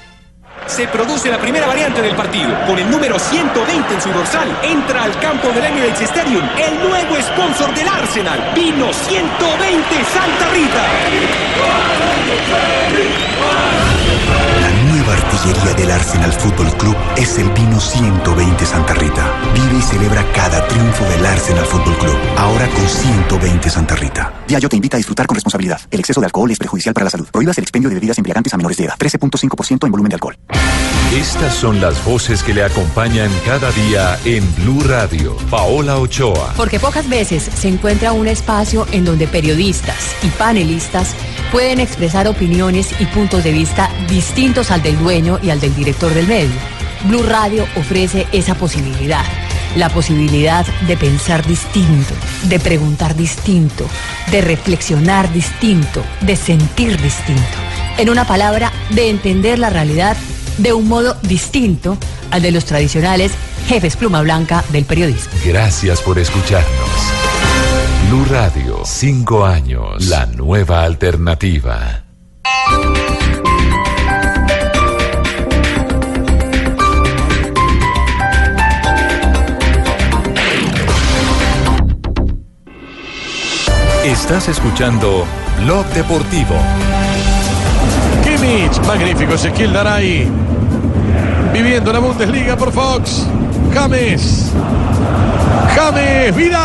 [0.72, 2.48] Se produce la primera variante del partido.
[2.66, 7.14] Con el número 120 en su dorsal, entra al campo del Emirates Stadium el nuevo
[7.20, 8.52] sponsor del Arsenal.
[8.54, 10.82] Vino 120 Santa Rita.
[15.12, 19.30] Artillería del Arsenal Fútbol Club es el vino 120 Santa Rita.
[19.54, 22.16] Vive y celebra cada triunfo del Arsenal Fútbol Club.
[22.36, 24.32] Ahora con 120 Santa Rita.
[24.48, 25.80] Diallo te invita a disfrutar con responsabilidad.
[25.90, 27.28] El exceso de alcohol es perjudicial para la salud.
[27.30, 28.94] Prohíbas el expendio de bebidas embriagantes a menores de edad.
[28.98, 30.36] 13.5% en volumen de alcohol.
[31.14, 35.36] Estas son las voces que le acompañan cada día en Blue Radio.
[35.50, 41.14] Paola Ochoa, Porque pocas veces se encuentra un espacio en donde periodistas y panelistas
[41.52, 46.12] pueden expresar opiniones y puntos de vista distintos al del dueño y al del director
[46.14, 46.54] del medio.
[47.04, 49.24] Blue Radio ofrece esa posibilidad.
[49.76, 53.86] La posibilidad de pensar distinto, de preguntar distinto,
[54.30, 57.42] de reflexionar distinto, de sentir distinto.
[57.98, 60.16] En una palabra, de entender la realidad
[60.58, 61.96] de un modo distinto
[62.30, 63.32] al de los tradicionales
[63.66, 65.32] jefes pluma blanca del periodismo.
[65.44, 66.90] gracias por escucharnos.
[68.08, 70.06] Blue Radio, cinco años.
[70.08, 72.04] La nueva alternativa.
[84.04, 85.24] Estás escuchando
[85.62, 86.56] Blog Deportivo.
[88.24, 90.28] Kimmich, magnífico Ezequiel Daray.
[91.52, 93.28] Viviendo la Bundesliga por Fox.
[93.72, 94.50] James.
[95.76, 96.62] James, Vidal.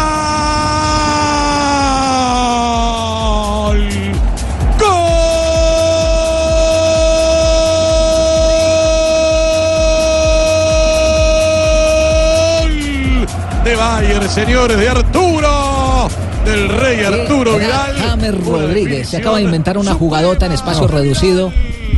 [4.79, 4.97] Gol
[13.63, 15.56] de Bayern, señores, de Arturo.
[16.47, 17.95] Del rey Arturo Vidal.
[17.97, 21.51] James Rodríguez se acaba de inventar una jugadota en espacio reducido,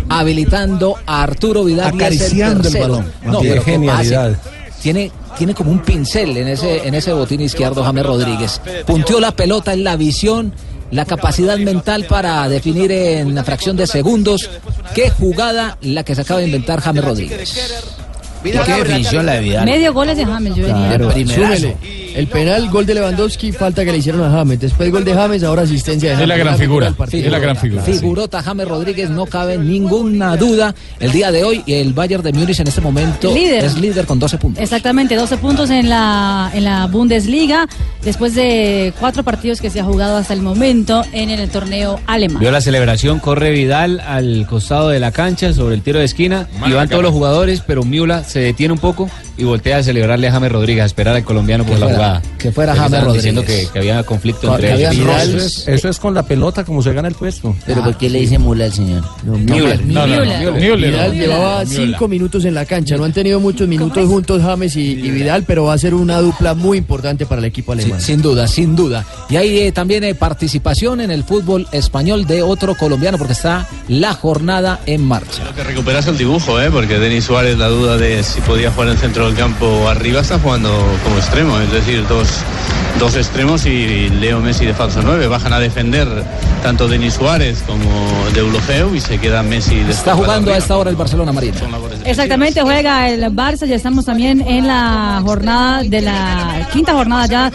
[0.09, 1.93] habilitando a Arturo Vidal.
[1.93, 3.05] Acariciando el balón.
[3.25, 4.31] No, Qué pero ¿qué genialidad.
[4.31, 4.41] pasa?
[4.81, 8.61] Tiene, tiene como un pincel en ese, en ese botín izquierdo James Rodríguez.
[8.85, 10.53] Punteó la pelota en la visión,
[10.91, 14.49] la capacidad mental para definir en una fracción de segundos
[14.95, 17.55] qué jugada la que se acaba de inventar James Rodríguez.
[18.43, 19.65] ¿Y qué definición la de Vidal?
[19.65, 20.87] Medio goles de James, yo diría.
[20.87, 21.43] Claro, primerazo.
[21.43, 21.98] súmele.
[22.19, 24.59] El penal, gol de Lewandowski, falta que le hicieron a James.
[24.59, 26.23] Después gol de James, ahora asistencia de James.
[26.23, 26.93] Es la gran figura.
[27.13, 27.81] Es la gran figura.
[27.81, 30.75] Figurota James Rodríguez, no cabe ninguna duda.
[30.99, 33.63] El día de hoy, el Bayern de Múnich en este momento Líder.
[33.63, 34.61] es líder con 12 puntos.
[34.61, 37.69] Exactamente, 12 puntos en la, en la Bundesliga,
[38.03, 42.41] después de cuatro partidos que se ha jugado hasta el momento en el torneo alemán.
[42.41, 46.49] Vio la celebración, corre Vidal al costado de la cancha sobre el tiro de esquina
[46.67, 50.27] y van todos los jugadores, pero Miula se detiene un poco y voltea a celebrarle
[50.27, 53.15] a James Rodríguez, a esperar al colombiano por la fuera- que fuera James Rodríguez.
[53.15, 54.95] diciendo que, que había conflicto Que entre ellos.
[55.19, 57.55] Eso es, eso es con la pelota como se gana el puesto.
[57.65, 59.03] ¿Pero por qué le dice mula al señor?
[59.23, 59.85] Müller.
[59.85, 60.25] No, no, no.
[60.25, 60.53] Müller.
[60.53, 60.91] Müller.
[60.91, 62.97] Vidal llevaba cinco minutos en la cancha.
[62.97, 66.19] No han tenido muchos minutos juntos James y, y Vidal, pero va a ser una
[66.19, 68.01] dupla muy importante para el equipo Sí, alemán.
[68.01, 69.05] sin duda, sin duda.
[69.29, 73.67] Y hay eh, también eh, participación en el fútbol español de otro colombiano porque está
[73.87, 75.43] la jornada en marcha.
[75.55, 76.69] que recuperas el dibujo, ¿eh?
[76.71, 80.21] porque Denis Suárez la duda de si podía jugar en el centro del campo arriba
[80.21, 80.69] está jugando
[81.03, 82.27] como extremo, es decir, dos,
[82.99, 85.27] dos extremos y Leo Messi de falso 9.
[85.27, 86.07] Bajan a defender
[86.61, 87.89] tanto Denis Suárez como
[88.33, 91.57] Deulofeu y se queda Messi de Está jugando a esta hora el Barcelona Marina.
[92.05, 97.51] Exactamente, juega el Barça, ya estamos también en la jornada de la quinta jornada ya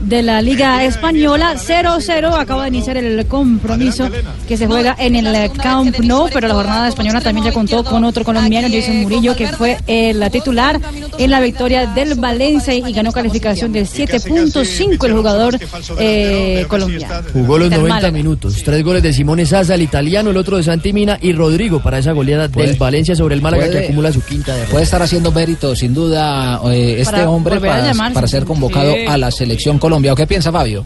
[0.00, 1.54] de la Liga Española.
[1.56, 4.08] 0-0 acaba de iniciar el compromiso
[4.46, 8.04] que se juega en el Camp Nou, pero la jornada española también ya contó con
[8.04, 10.80] otro colombiano, Jason Murillo, que fue el titular
[11.18, 15.58] en la victoria del Valencia y ganó calificación del 7.5 el jugador
[15.98, 17.14] eh, colombiano.
[17.32, 18.10] Jugó los Del 90 Málaga.
[18.12, 18.62] minutos.
[18.64, 21.98] Tres goles de Simone Sasa, el italiano, el otro de Santi Mina y Rodrigo para
[21.98, 24.70] esa goleada Puede- del Valencia sobre el Málaga puede- que acumula su quinta derrota.
[24.72, 29.06] Puede estar haciendo mérito, sin duda, eh, este Para hombre para, ser convocado Sí.
[29.06, 30.12] a la selección Colombia.
[30.12, 30.84] ¿O qué piensa Fabio?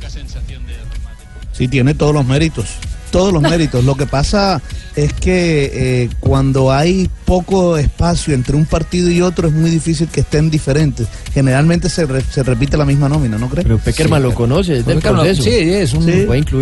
[1.53, 2.67] Sí, tiene todos los méritos.
[3.11, 3.85] Todos los méritos.
[3.85, 4.63] Lo que pasa
[4.97, 5.71] es que
[6.05, 10.51] eh, cuando hay poco espacio entre un partido y otro es muy difícil que estén
[10.51, 11.07] diferentes.
[11.33, 13.65] Generalmente se, re- se repite la misma nómina, ¿no crees?
[13.65, 15.43] Pero Peckerman lo conoce, es del proceso.
[15.43, 16.03] Sí, es un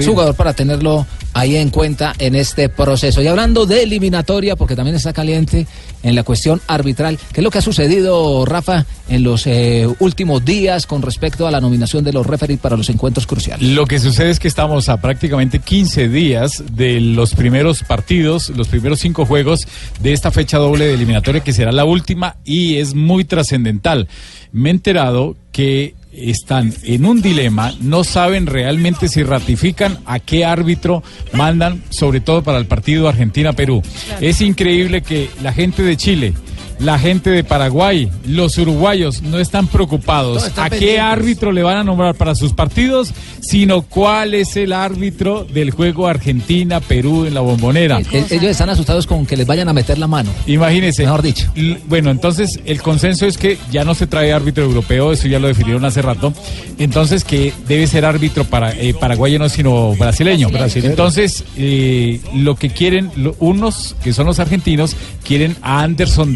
[0.01, 0.07] Sí.
[0.07, 3.21] Jugador para tenerlo ahí en cuenta en este proceso.
[3.23, 5.67] Y hablando de eliminatoria, porque también está caliente
[6.03, 10.45] en la cuestión arbitral, ¿qué es lo que ha sucedido, Rafa, en los eh, últimos
[10.45, 13.69] días con respecto a la nominación de los referees para los encuentros cruciales?
[13.71, 18.69] Lo que sucede es que estamos a prácticamente 15 días de los primeros partidos, los
[18.69, 19.67] primeros cinco juegos
[20.01, 24.09] de esta fecha doble de eliminatoria que será la última y es muy trascendental.
[24.53, 30.45] Me he enterado que están en un dilema, no saben realmente si ratifican a qué
[30.45, 31.03] árbitro
[31.33, 33.83] mandan, sobre todo para el partido Argentina-Perú.
[34.21, 36.35] Es increíble que la gente de Chile,
[36.81, 41.85] la gente de Paraguay, los uruguayos no están preocupados a qué árbitro le van a
[41.85, 48.01] nombrar para sus partidos, sino cuál es el árbitro del juego Argentina-Perú en la bombonera.
[48.13, 50.31] Ellos están asustados con que les vayan a meter la mano.
[50.47, 51.03] Imagínense.
[51.05, 51.51] Mejor dicho.
[51.55, 55.39] L- Bueno, entonces el consenso es que ya no se trae árbitro europeo, eso ya
[55.39, 56.33] lo definieron hace rato.
[56.79, 60.49] Entonces que debe ser árbitro para eh, paraguayo no sino brasileño.
[60.51, 60.91] Brasileño.
[60.91, 66.35] Entonces eh, lo que quieren lo- unos que son los argentinos quieren a Anderson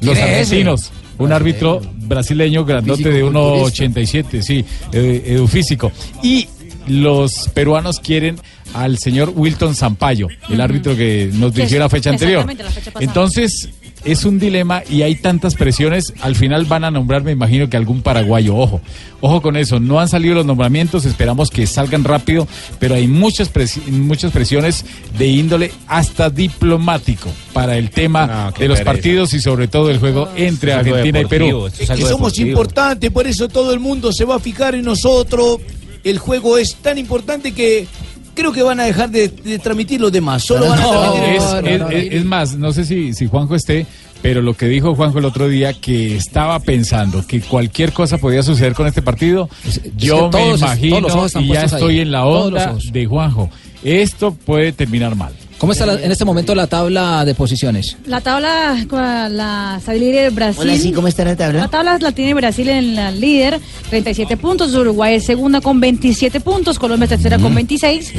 [0.00, 0.92] Los argentinos.
[1.18, 5.90] Un árbitro brasileño grandote de 1.87, sí, eh, edufísico.
[6.22, 6.46] Y
[6.86, 8.40] los peruanos quieren
[8.74, 12.46] al señor Wilton Sampaio, el árbitro que nos dirigió la fecha anterior.
[12.46, 12.92] la fecha.
[13.00, 13.68] Entonces,
[14.04, 16.12] es un dilema y hay tantas presiones.
[16.20, 18.56] Al final van a nombrar, me imagino que algún paraguayo.
[18.56, 18.80] Ojo,
[19.20, 19.80] ojo con eso.
[19.80, 22.46] No han salido los nombramientos, esperamos que salgan rápido,
[22.78, 24.84] pero hay muchas, presi- muchas presiones
[25.18, 28.92] de índole hasta diplomático para el tema qué de los pereza.
[28.92, 31.66] partidos y sobre todo el juego entre Argentina y Perú.
[31.66, 34.84] es Es que somos importantes, por eso todo el mundo se va a fijar en
[34.84, 35.58] nosotros.
[36.04, 37.86] El juego es tan importante que
[38.38, 40.44] creo que van a dejar de, de transmitir los demás.
[40.44, 43.86] Solo van a transmitir es, más, no sé si, si Juanjo esté,
[44.22, 48.42] pero lo que dijo Juanjo el otro día, que estaba pensando que cualquier cosa podía
[48.42, 49.48] suceder con este partido,
[49.96, 50.98] yo me todos- imagino
[51.40, 51.66] y ya ahí.
[51.66, 53.50] estoy en la onda de Juanjo.
[53.84, 55.32] Esto puede terminar mal.
[55.58, 57.96] ¿Cómo está la- en este momento la tabla de posiciones?
[58.06, 58.76] La tabla,
[59.28, 60.62] la está líder Brasil.
[60.62, 61.60] Hola, sí, ¿cómo está la tabla?
[61.62, 63.58] La tabla la tiene Brasil en la líder,
[63.90, 64.72] 37 puntos.
[64.74, 66.78] Uruguay es segunda con 27 puntos.
[66.78, 68.12] Colombia es tercera con 26.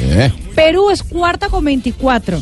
[0.54, 2.38] Perú es cuarta con 24.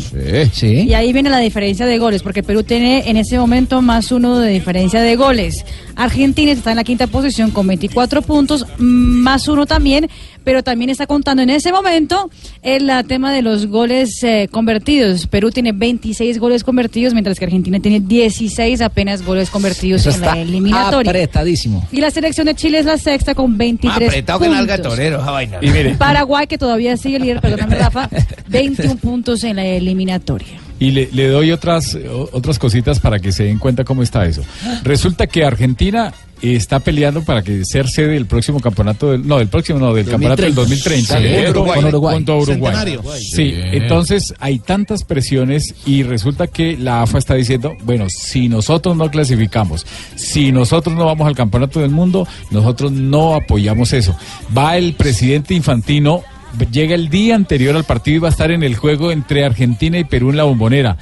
[0.53, 0.67] Sí.
[0.89, 4.41] Y ahí viene la diferencia de goles, porque Perú tiene en ese momento más uno
[4.41, 5.65] de diferencia de goles.
[5.95, 10.09] Argentina está en la quinta posición con 24 puntos, más uno también,
[10.45, 12.31] pero también está contando en ese momento
[12.63, 15.27] el ah, tema de los goles eh, convertidos.
[15.27, 20.15] Perú tiene 26 goles convertidos, mientras que Argentina tiene 16 apenas goles convertidos Eso en
[20.17, 21.11] está la eliminatoria.
[21.11, 21.87] apretadísimo.
[21.93, 24.67] Y la selección de Chile es la sexta con 23 Apretado que puntos.
[24.67, 25.59] nalga torero, esa vaina.
[25.61, 28.09] Y mire, Paraguay, que todavía sigue líder, perdóname Rafa,
[28.49, 30.61] 21 puntos en la eliminatoria.
[30.81, 34.25] Y le, le doy otras, o- otras cositas para que se den cuenta cómo está
[34.27, 34.43] eso.
[34.85, 39.49] Resulta que Argentina está peleando para que ser sede del próximo campeonato, del, no, del
[39.49, 41.19] próximo, no, del campeonato del 2030.
[41.19, 42.15] Sí, junto- Uruguay.
[42.15, 42.75] con Uruguay.
[43.21, 43.55] Sí.
[43.77, 49.11] entonces hay tantas presiones y resulta que la AFA está diciendo, bueno, si nosotros no
[49.11, 54.17] clasificamos, si nosotros no vamos al campeonato del mundo, nosotros no apoyamos eso.
[54.57, 56.23] Va el presidente Infantino
[56.71, 59.99] llega el día anterior al partido y va a estar en el juego entre Argentina
[59.99, 60.97] y Perú en la bombonera.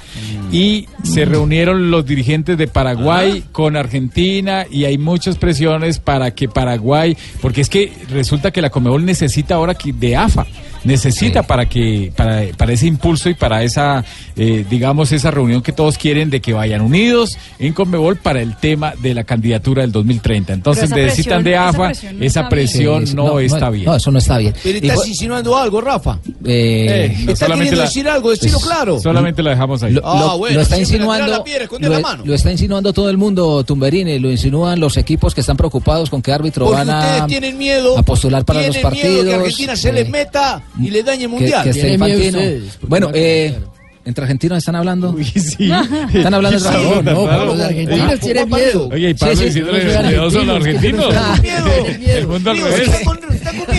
[0.51, 6.47] Y se reunieron los dirigentes de Paraguay con Argentina y hay muchas presiones para que
[6.47, 10.45] Paraguay, porque es que resulta que la Comebol necesita ahora de AFA,
[10.87, 14.03] necesita para que para, para ese impulso y para esa
[14.35, 18.55] eh, digamos esa reunión que todos quieren de que vayan unidos en Conmebol para el
[18.57, 20.53] tema de la candidatura del 2030.
[20.53, 23.15] Entonces esa necesitan de presión- esa AFA, presión no esa está presión bien.
[23.15, 23.85] no, No, está no, bien.
[23.85, 24.53] No, eso no está bien.
[24.63, 26.19] Pero Y estás fue- insinuando algo, Rafa.
[26.45, 28.99] eh, no, Está queriendo la- decir algo, decirlo pues, claro.
[28.99, 29.93] Solamente la dejamos ahí.
[29.93, 32.23] Lo, Ah, lo- bueno, lo está insinuando la piedra, lo, la mano.
[32.25, 36.21] lo está insinuando todo el mundo Tumberini lo insinúan los equipos que están preocupados con
[36.21, 37.97] qué árbitro Porque van a, tienen miedo.
[37.97, 41.23] a postular para los tienen miedo que partidos Argentina se les meta y le dañe
[41.25, 41.63] el que, mundial.
[41.63, 42.39] que esté Tienen miedo Infantino.
[42.39, 43.57] ustedes, porque bueno eh,
[44.05, 45.69] entre argentinos están hablando sí.
[46.13, 47.03] están hablando Sí, entre no, argentinos.
[47.03, 50.39] no, Pablo, los argentinos tienen miedo Oye, y Pablo Sí, sí, diciéndole no soy miedoso
[50.39, 51.15] a los argentinos.
[52.05, 52.89] El mundo al Digo, revés.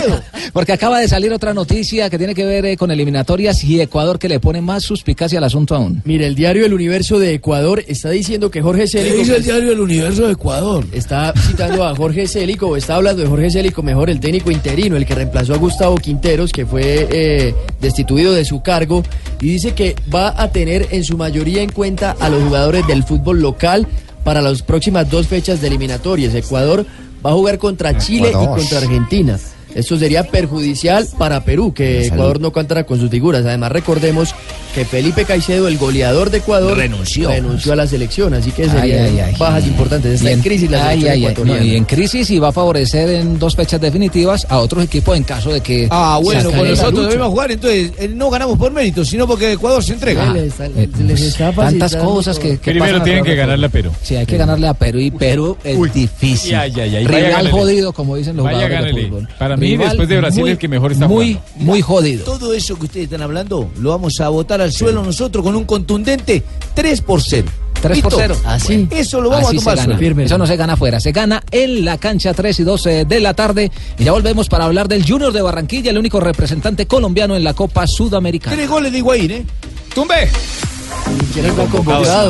[0.08, 0.22] Miedo.
[0.52, 4.18] Porque acaba de salir otra noticia que tiene que ver eh, con eliminatorias y Ecuador
[4.18, 6.02] que le pone más suspicacia al asunto aún.
[6.04, 9.16] Mire, el diario El Universo de Ecuador está diciendo que Jorge Célico...
[9.18, 10.84] dice el diario El Universo de Ecuador?
[10.92, 14.96] Está citando a Jorge Célico, o está hablando de Jorge Célico, mejor el técnico interino,
[14.96, 19.02] el que reemplazó a Gustavo Quinteros, que fue eh, destituido de su cargo,
[19.40, 23.04] y dice que va a tener en su mayoría en cuenta a los jugadores del
[23.04, 23.86] fútbol local
[24.24, 26.34] para las próximas dos fechas de eliminatorias.
[26.34, 26.84] Ecuador
[27.24, 28.58] va a jugar contra Chile Ecuador.
[28.58, 29.38] y contra Argentina.
[29.78, 32.06] Esto sería perjudicial para Perú, que.
[32.06, 33.44] Ecuador no contara con sus figuras.
[33.46, 34.34] Además, recordemos
[34.74, 37.28] que Felipe Caicedo, el goleador de Ecuador, Renunció.
[37.30, 38.34] renunció a la selección.
[38.34, 39.34] Así que sería Ay, ay, ay.
[39.38, 40.14] bajas importantes.
[40.14, 41.60] Está en crisis la selección ay, ay, ecuatoriana.
[41.60, 45.16] no, y en crisis y va a favorecer en dos fechas definitivas a otros equipos
[45.16, 48.72] en caso de que Ah, bueno, con nosotros debemos jugar, entonces eh, no ganamos por
[48.72, 50.32] mérito, sino porque Ecuador se entrega.
[50.32, 53.90] Ah, eh, pues, tantas cosas que, que Primero pasan tienen que ganarle a Perú.
[54.02, 56.52] Sí, hay que ganarle a Perú y Perú es difícil.
[56.52, 57.50] Gánele.
[57.50, 59.28] jodido, como dicen los jugadores de fútbol.
[59.38, 61.64] Para mí, Rival después de Brasil, muy- el que mejor está Muy, jugando.
[61.64, 62.24] muy jodido.
[62.24, 65.64] Todo eso que ustedes están hablando lo vamos a botar al suelo nosotros con un
[65.64, 66.42] contundente
[66.74, 67.46] 3 por 0.
[67.80, 68.36] 3 por 0.
[68.44, 68.88] Así.
[68.90, 69.98] Eso lo vamos Así a tomar se al gana.
[70.00, 70.22] suelo.
[70.22, 73.34] Eso no se gana afuera, se gana en la cancha 3 y 12 de la
[73.34, 73.70] tarde.
[73.98, 77.54] Y ya volvemos para hablar del Junior de Barranquilla, el único representante colombiano en la
[77.54, 78.56] Copa Sudamericana.
[78.56, 79.46] Tres goles de Higuaín, ¿eh?
[79.94, 80.28] ¡Tumbe!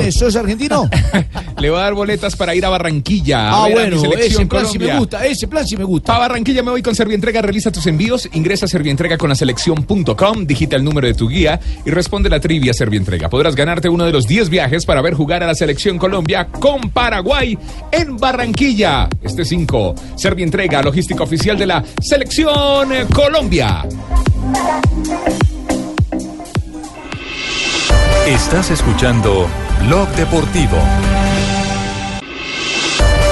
[0.02, 0.88] ¿Eso es argentino?
[1.58, 3.50] Le va a dar boletas para ir a Barranquilla.
[3.50, 4.98] Ah, a ver a mi bueno, selección ese plan sí me Colombia.
[4.98, 6.16] gusta, ese plan sí me gusta.
[6.16, 7.42] A Barranquilla me voy con Servientrega.
[7.42, 11.58] Realiza tus envíos, ingresa a Servientrega con la selección.com, digita el número de tu guía
[11.84, 13.28] y responde la trivia Servientrega.
[13.28, 16.90] Podrás ganarte uno de los 10 viajes para ver jugar a la selección Colombia con
[16.90, 17.58] Paraguay
[17.90, 19.08] en Barranquilla.
[19.22, 23.84] Este 5, Servientrega, logística oficial de la selección Colombia.
[28.28, 29.48] Estás escuchando
[29.86, 30.76] Blog Deportivo.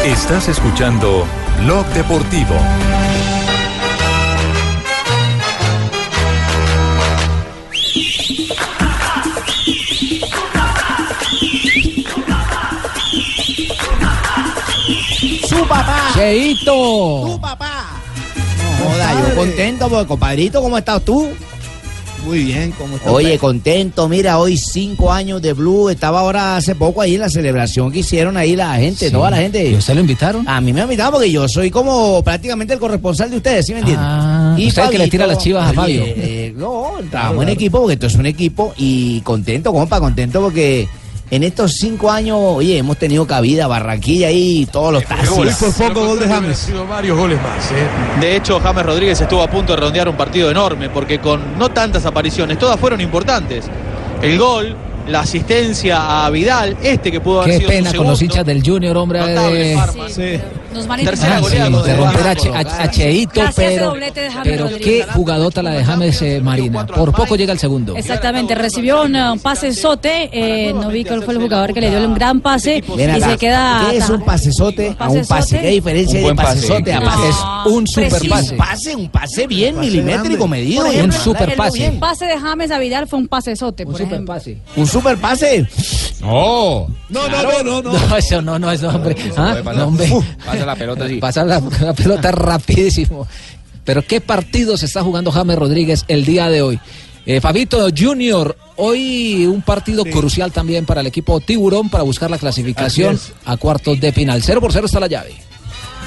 [0.07, 1.27] Estás escuchando
[1.61, 2.55] Blog Deportivo.
[15.47, 16.11] ¡Su papá!
[16.15, 16.73] ¡Cheito!
[17.27, 17.85] ¡Tu papá!
[18.81, 21.35] No joda, yo contento porque, compadrito, ¿cómo estás tú?
[22.27, 23.41] Muy bien, ¿cómo está Oye, usted?
[23.41, 25.89] contento, mira, hoy cinco años de Blue.
[25.91, 29.13] Estaba ahora hace poco ahí en la celebración que hicieron ahí la gente, Sí.
[29.13, 29.71] toda la gente.
[29.71, 30.49] ¿Y usted lo invitaron?
[30.49, 33.79] A mí me invitaron porque yo soy como prácticamente el corresponsal de ustedes, ¿sí me
[33.79, 34.05] entienden?
[34.05, 36.03] Ah, usted es que le tira las chivas a oye, Fabio.
[36.17, 40.89] eh, no, trabajamos en equipo porque esto es un equipo y contento, compa, contento porque
[41.31, 45.31] en estos cinco años, oye, hemos tenido cabida, Barranquilla y todos los taxis.
[45.77, 46.57] por poco gol de James.
[46.57, 48.21] sido varios goles más, ¿eh?
[48.21, 51.71] De hecho, James Rodríguez estuvo a punto de redondear un partido enorme, porque con no
[51.71, 53.65] tantas apariciones, todas fueron importantes.
[54.23, 54.77] El gol,
[55.09, 58.47] la asistencia a Vidal, este que pudo haber Qué sido su pena con los hinchas
[58.47, 59.19] del Junior, hombre.
[59.21, 60.09] Notable de- Parma.
[60.77, 64.13] Nos van a Tercera Ah, goleada con interromper a, Cheito, pero, de
[64.45, 66.87] pero qué jugadota la de James eh, Marina.
[66.87, 67.97] Por poco llega el segundo.
[67.97, 72.07] Exactamente, recibió un pase sote, eh, no vi cuál fue el jugador que le dio
[72.07, 73.89] un gran pase y se queda...
[73.91, 75.61] ¿Qué es un pasesote a un pase?
[75.61, 77.29] ¿Qué diferencia Un hay de buen pase, pasesote a pase?
[77.29, 77.37] Es
[77.73, 78.53] un super pase.
[78.53, 80.87] Un pase, un pase bien milimétrico, medido.
[80.87, 81.93] Ejemplo, super el pase.
[81.99, 84.59] pase de James a Vidal fue un pasesote, por Un super pase.
[84.77, 85.67] Un super pase.
[86.21, 87.93] No, no, no, no, no.
[88.09, 89.17] No, eso no, no, eso, hombre.
[89.37, 90.09] Ah, no, hombre.
[90.67, 91.17] La pelota así.
[91.17, 93.27] Pasa la, la pelota rapidísimo.
[93.85, 96.81] Pero qué partido se está jugando James Rodríguez el día de hoy.
[97.25, 102.39] Eh, Fabito Junior, hoy un partido crucial también para el equipo Tiburón para buscar la
[102.39, 104.43] clasificación a cuartos de final.
[104.43, 105.35] 0 por 0 está la llave.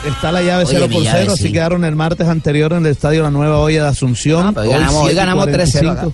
[0.07, 1.43] Está la llave Oye, 0 mi por llave, 0, sí.
[1.43, 4.53] así quedaron el martes anterior en el estadio La Nueva Olla de Asunción.
[4.57, 6.01] Ah, hoy ganamos- hoy 7 y ganamos 3-0 acá.
[6.03, 6.13] 45.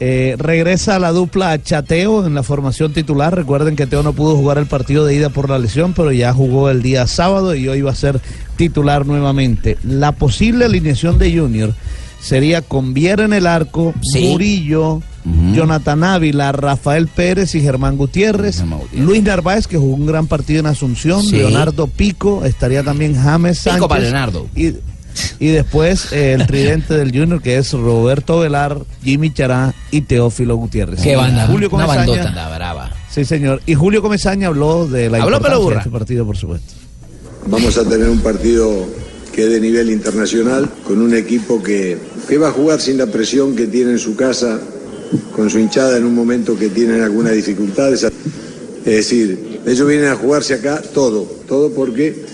[0.00, 3.34] Eh, regresa la dupla Chateo en la formación titular.
[3.34, 6.32] Recuerden que Teo no pudo jugar el partido de ida por la lesión, pero ya
[6.32, 8.20] jugó el día sábado y hoy va a ser
[8.56, 9.76] titular nuevamente.
[9.82, 11.74] La posible alineación de Junior
[12.20, 14.28] sería con Viera en el arco, Sí.
[14.28, 15.02] Murillo,
[15.52, 18.62] Jonathan Ávila, Rafael Pérez y Germán Gutiérrez,
[18.94, 21.36] Luis Narváez, que jugó un gran partido en Asunción, Sí.
[21.36, 23.88] Leonardo Pico, estaría también James Pico Sánchez.
[23.88, 24.46] para Leonardo.
[24.56, 24.72] Y
[25.40, 30.56] Y después eh, el tridente del Junior, que es Roberto Velar, Jimmy Chará y Teófilo
[30.56, 31.00] Gutiérrez.
[31.00, 32.32] Qué banda, Julio una Comesaña- bandota.
[32.32, 32.90] La brava.
[33.10, 33.60] Sí, señor.
[33.66, 36.74] Y Julio Comesaña habló de la Habló importancia de este partido, por supuesto.
[37.46, 38.70] Vamos a tener un partido
[39.32, 41.96] que es de nivel internacional, con un equipo que,
[42.28, 44.58] que va a jugar sin la presión que tiene en su casa,
[45.34, 48.02] con su hinchada en un momento que tienen algunas dificultades.
[48.02, 48.12] Es
[48.84, 52.24] decir, ellos vienen a jugarse acá todo, todo porque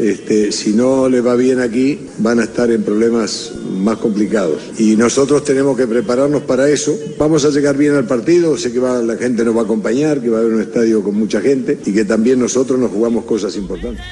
[0.00, 4.58] este, si no les va bien aquí, van a estar en problemas más complicados.
[4.78, 6.94] Y nosotros tenemos que prepararnos para eso.
[7.18, 10.20] Vamos a llegar bien al partido, sé que va- la gente nos va a acompañar,
[10.20, 13.24] que va a haber un estadio con mucha gente y que también nosotros nos jugamos
[13.24, 14.02] cosas importantes.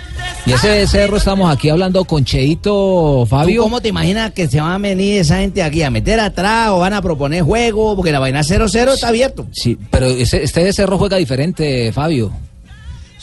[0.47, 3.57] Y ese cerro estamos aquí hablando con Cheito, Fabio.
[3.57, 6.71] ¿Tú cómo te imaginas que se van a venir esa gente aquí a meter atrás
[6.71, 7.97] o van a proponer juego?
[7.97, 9.47] Porque la vaina 0-0 está abierto.
[9.53, 12.31] Sí, pero ese, este cerro juega diferente, Fabio.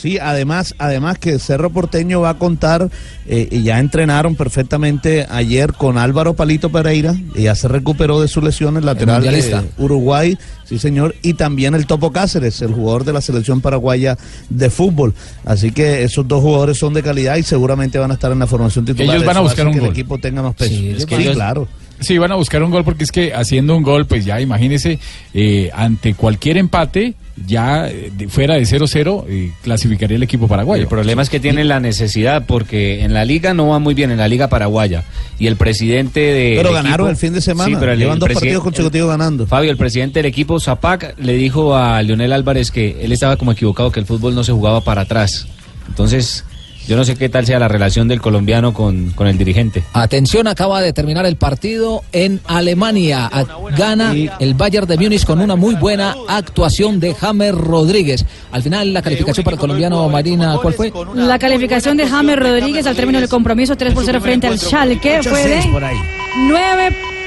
[0.01, 2.89] Sí, además, además que Cerro Porteño va a contar,
[3.27, 8.27] eh, y ya entrenaron perfectamente ayer con Álvaro Palito Pereira, y ya se recuperó de
[8.27, 9.63] sus lesiones lateral de mundialista.
[9.77, 14.17] Uruguay, sí señor, y también el Topo Cáceres, el jugador de la selección paraguaya
[14.49, 15.13] de fútbol.
[15.45, 18.47] Así que esos dos jugadores son de calidad y seguramente van a estar en la
[18.47, 19.15] formación titular.
[19.15, 19.89] Ellos van a buscar un que gol.
[19.89, 20.71] el equipo tenga más peso.
[20.73, 21.67] Sí, es que Sí, ellos- claro.
[21.99, 24.97] Sí, van a buscar un gol porque es que haciendo un gol, pues ya imagínese,
[25.35, 27.13] eh, ante cualquier empate,
[27.47, 30.83] ya eh, de- fuera de 0-0, eh, clasificaría el equipo paraguayo.
[30.83, 34.11] El problema es que tienen la necesidad porque en la liga no va muy bien,
[34.11, 35.03] en la liga paraguaya.
[35.39, 36.53] Y el presidente de.
[36.57, 39.09] Pero ganaron equipo- el fin de semana, Sí, pero el- llevan el dos partidos consecutivos
[39.09, 39.47] ganando.
[39.47, 43.51] Fabio, el presidente del equipo Zapac le dijo a Leonel Álvarez que él estaba como
[43.53, 45.47] equivocado, que el fútbol no se jugaba para atrás.
[45.87, 46.45] Entonces,
[46.87, 49.83] yo no sé qué tal sea la relación del colombiano con, con el dirigente.
[49.93, 53.27] Atención, acaba de terminar el partido en Alemania.
[53.31, 53.45] A-
[53.77, 58.25] Gana el Bayern de Múnich con una muy buena actuación de James Rodríguez.
[58.51, 60.91] Al final, la calificación para el colombiano Marina, ¿cuál fue?
[61.15, 65.21] La calificación de James Rodríguez al término del compromiso 3 por 0 frente al Schalke
[65.23, 65.61] fue de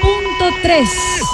[0.01, 0.87] 9.3.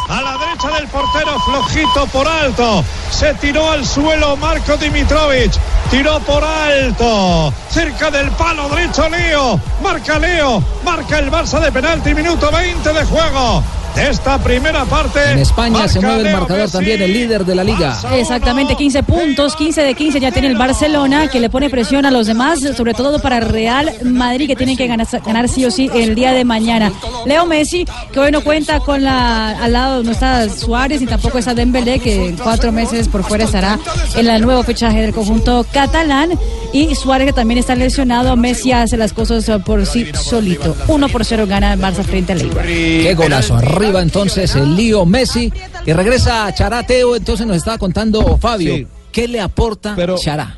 [0.10, 2.84] A la derecha del portero, flojito por alto.
[3.10, 5.52] Se tiró al suelo Marco Dimitrovic.
[5.90, 7.54] Tiró por alto.
[7.70, 9.60] Cerca del palo derecho Leo.
[9.82, 10.64] Marca Leo.
[10.84, 12.14] Marca el Barça de penalti.
[12.14, 13.64] Minuto 20 de juego.
[13.96, 15.20] De esta primera parte.
[15.32, 16.74] En España se mueve el marcador Messi.
[16.74, 17.98] también, el líder de la liga.
[18.14, 22.12] Exactamente, 15 puntos, 15 de 15 ya tiene el Barcelona, que le pone presión a
[22.12, 25.90] los demás, sobre todo para Real Madrid, que tienen que ganar, ganar sí o sí
[25.94, 26.92] el día de mañana.
[27.26, 31.38] Leo Messi, que hoy no cuenta con la, al lado no está Suárez y tampoco
[31.38, 33.78] está Dembélé, que en cuatro meses por fuera estará
[34.16, 36.32] en el nuevo fichaje del conjunto catalán.
[36.74, 40.76] Y Suárez, que también está lesionado, Messi hace las cosas por sí solito.
[40.88, 42.66] 1 por 0 gana el Barça frente al Eibar.
[42.66, 43.56] Qué golazo.
[43.56, 45.52] Arriba entonces el lío Messi.
[45.86, 47.16] Y regresa Charateo.
[47.18, 48.76] Entonces nos estaba contando Fabio.
[48.76, 48.88] Sí.
[49.12, 50.58] ¿Qué le aporta Chará?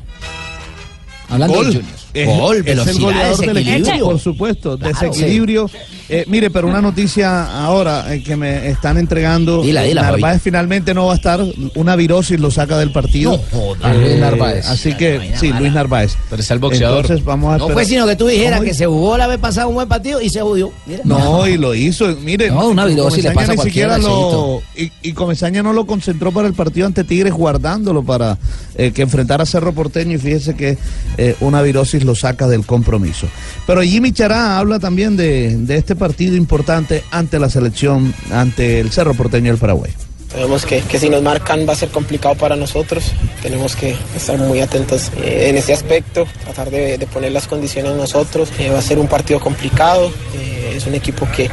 [1.28, 1.66] Hablando Gol.
[1.66, 2.03] de Junior.
[2.14, 3.88] Es, Gol, es el goleador del desequilibrio.
[3.92, 4.78] equipo, por supuesto.
[4.78, 4.94] Claro.
[5.00, 5.70] desequilibrio.
[6.08, 9.62] Eh, mire, pero una noticia ahora eh, que me están entregando.
[9.62, 11.44] Dila, dila, Narváez finalmente no va a estar.
[11.74, 13.32] Una virosis lo saca del partido.
[13.32, 13.94] No joda.
[13.94, 14.66] Luis Narváez.
[14.66, 16.16] Así que, sí, Luis Narváez.
[16.30, 17.00] Pero está el boxeador.
[17.00, 17.72] Entonces vamos a No esperar.
[17.74, 20.28] fue sino que tú dijeras que se jugó la vez pasada un buen partido y
[20.28, 20.70] se jodió.
[21.04, 22.06] No, y lo hizo.
[22.22, 24.62] Mire, No, una virosis le pasa a ni siquiera lo.
[24.76, 28.38] Y, y Comesaña no lo concentró para el partido ante Tigres, guardándolo para
[28.76, 30.12] eh, que enfrentara a Cerro Porteño.
[30.14, 30.78] Y fíjese que
[31.16, 33.26] eh, una virosis lo saca del compromiso.
[33.66, 38.90] Pero Jimmy Chará habla también de, de este partido importante ante la selección, ante el
[38.90, 39.92] Cerro Porteño del Paraguay.
[40.30, 43.04] Sabemos que, que si nos marcan va a ser complicado para nosotros.
[43.40, 47.94] Tenemos que estar muy atentos eh, en ese aspecto, tratar de, de poner las condiciones
[47.94, 48.48] nosotros.
[48.58, 50.10] Eh, va a ser un partido complicado.
[50.36, 51.48] eh, es un equipo que,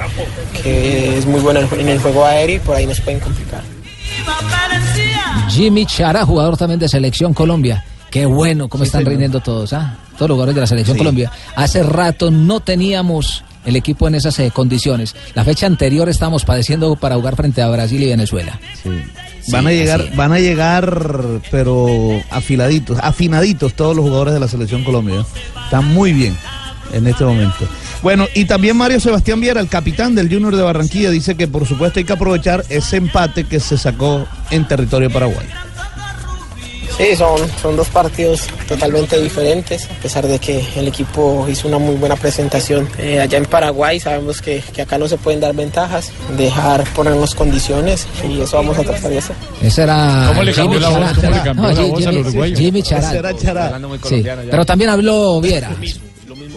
[0.63, 3.61] que es muy bueno en el juego aéreo y por ahí nos pueden complicar.
[5.49, 7.85] Jimmy Chará, jugador también de Selección Colombia.
[8.09, 9.97] Qué bueno cómo están rindiendo todos, ¿ah?
[10.21, 11.31] Todos los jugadores de la Selección Colombia.
[11.55, 15.15] Hace rato no teníamos el equipo en esas eh, condiciones.
[15.33, 18.59] La fecha anterior estábamos padeciendo para jugar frente a Brasil y Venezuela.
[19.47, 21.01] Van a Sí, llegar, van a llegar,
[21.49, 21.87] pero
[22.29, 25.25] afiladitos, afinaditos todos los jugadores de la selección Colombia.
[25.63, 26.37] Están muy bien
[26.93, 27.67] en este momento.
[28.03, 31.65] Bueno, y también Mario Sebastián Viera, el capitán del Junior de Barranquilla, dice que por
[31.65, 35.49] supuesto hay que aprovechar ese empate que se sacó en territorio paraguayo.
[37.01, 41.79] Sí, son, son dos partidos totalmente diferentes, a pesar de que el equipo hizo una
[41.79, 43.99] muy buena presentación eh, allá en Paraguay.
[43.99, 48.77] Sabemos que, que acá no se pueden dar ventajas, dejar ponernos condiciones y eso vamos
[48.77, 49.35] a tratar de hacer.
[49.63, 50.99] Ese era ¿Cómo le Jimmy cambió la voz?
[50.99, 51.15] Chará.
[51.15, 52.55] ¿Cómo le cambió No, la Jimmy- voz al uruguayo?
[52.57, 53.11] Jimmy Chará.
[54.03, 55.71] Sí, pero también habló Viera.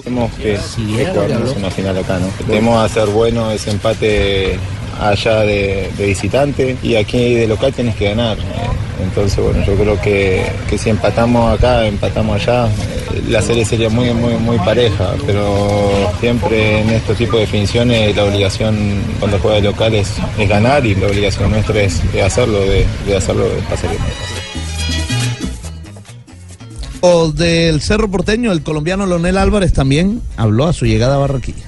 [0.03, 0.59] Tenemos que,
[0.99, 2.27] que jugarnos una final acá, ¿no?
[2.47, 4.59] Debemos hacer bueno ese empate
[5.01, 8.37] allá de, de visitante y aquí de local tenés que ganar.
[9.03, 12.69] Entonces, bueno, yo creo que, que si empatamos acá, empatamos allá,
[13.29, 18.25] la serie sería muy, muy, muy pareja, pero siempre en estos tipos de definiciones la
[18.25, 18.77] obligación
[19.19, 22.87] cuando juega de local es, es ganar y la obligación nuestra es, de hacerlo, de,
[23.07, 23.91] de hacerlo de pasar
[27.01, 31.65] O del Cerro Porteño, el colombiano Leonel Álvarez también habló a su llegada a Barranquilla.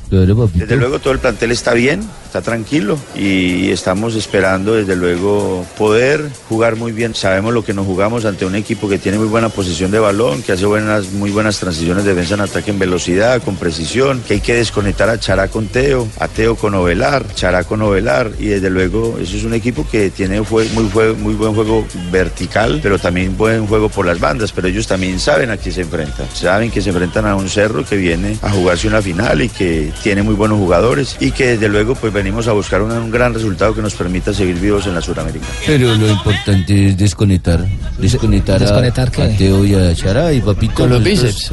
[0.67, 2.03] Desde luego todo el plantel está bien,
[2.41, 7.15] tranquilo y estamos esperando desde luego poder jugar muy bien.
[7.15, 10.43] Sabemos lo que nos jugamos ante un equipo que tiene muy buena posición de balón,
[10.43, 14.35] que hace buenas, muy buenas transiciones de defensa en ataque en velocidad, con precisión, que
[14.35, 18.47] hay que desconectar a Chará con Teo, a Teo con Ovelar, Chará con Ovelar y
[18.47, 23.37] desde luego eso es un equipo que tiene muy, muy buen juego vertical, pero también
[23.37, 26.81] buen juego por las bandas, pero ellos también saben a qué se enfrentan, saben que
[26.81, 30.35] se enfrentan a un cerro que viene a jugarse una final y que tiene muy
[30.35, 33.81] buenos jugadores y que desde luego pues venimos a buscar un, un gran resultado que
[33.81, 35.53] nos permita seguir vivos en la Suramericana.
[35.65, 37.65] Pero lo importante es desconectar,
[37.99, 39.23] desconectar, a- ¿Desconectar qué?
[39.23, 40.75] a, Teo y a Chara y Papito.
[40.75, 41.53] Con los bíceps.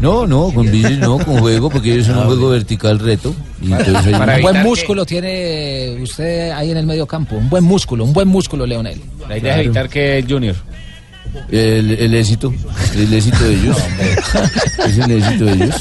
[0.00, 3.32] No, no, con bíceps no, con juego, porque ellos son un juego vertical reto.
[3.62, 7.36] Y entonces hay- un buen músculo tiene usted ahí en el medio campo.
[7.36, 9.00] Un buen músculo, un buen músculo, Leonel.
[9.28, 10.56] La idea es evitar que el Junior.
[11.50, 12.52] El, el éxito,
[12.94, 13.76] el éxito de ellos.
[14.86, 15.76] es el éxito de ellos.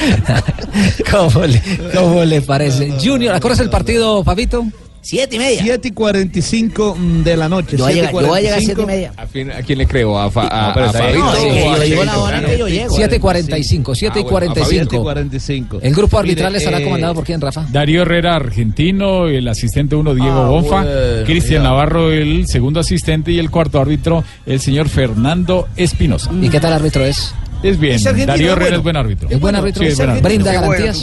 [1.10, 1.62] ¿Cómo le,
[1.94, 2.92] cómo le parece?
[3.02, 4.66] Junior, ¿acuerdas el partido, Pavito?
[5.02, 5.62] Siete y media.
[5.62, 7.76] Siete y cuarenta y cinco de la noche.
[7.76, 8.66] Yo voy a siete llegar- yo voy a llegar a 45.
[8.66, 9.12] siete y media.
[9.16, 10.18] ¿A, fin- a quién le creo?
[10.18, 11.20] ¿A, Fa- a, No, pero a está bien.
[11.20, 12.22] Fabito No, sí, o que yo llego a la Cheito?
[12.22, 12.96] hora que yo llego.
[12.96, 14.88] 7.45, 7.45.
[14.90, 15.78] 7:45.
[15.82, 17.66] El grupo arbitral estará eh, comandado por quién, Rafa?
[17.70, 21.62] Darío Herrera, argentino, el asistente uno, Diego Ah, Bonfa, bueno, Cristian.
[21.62, 26.30] Navarro, el segundo asistente, y el cuarto árbitro, el señor Fernando Espinosa.
[26.40, 27.34] ¿Y qué tal árbitro es?
[27.62, 28.02] Es bien.
[28.02, 28.76] Darío ¿Es Herrera bueno?
[28.76, 29.28] es buen árbitro.
[29.30, 29.82] ¿Es buen árbitro?
[30.22, 31.02] ¿Brinda garantías?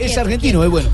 [0.00, 0.88] Es argentino, es bueno.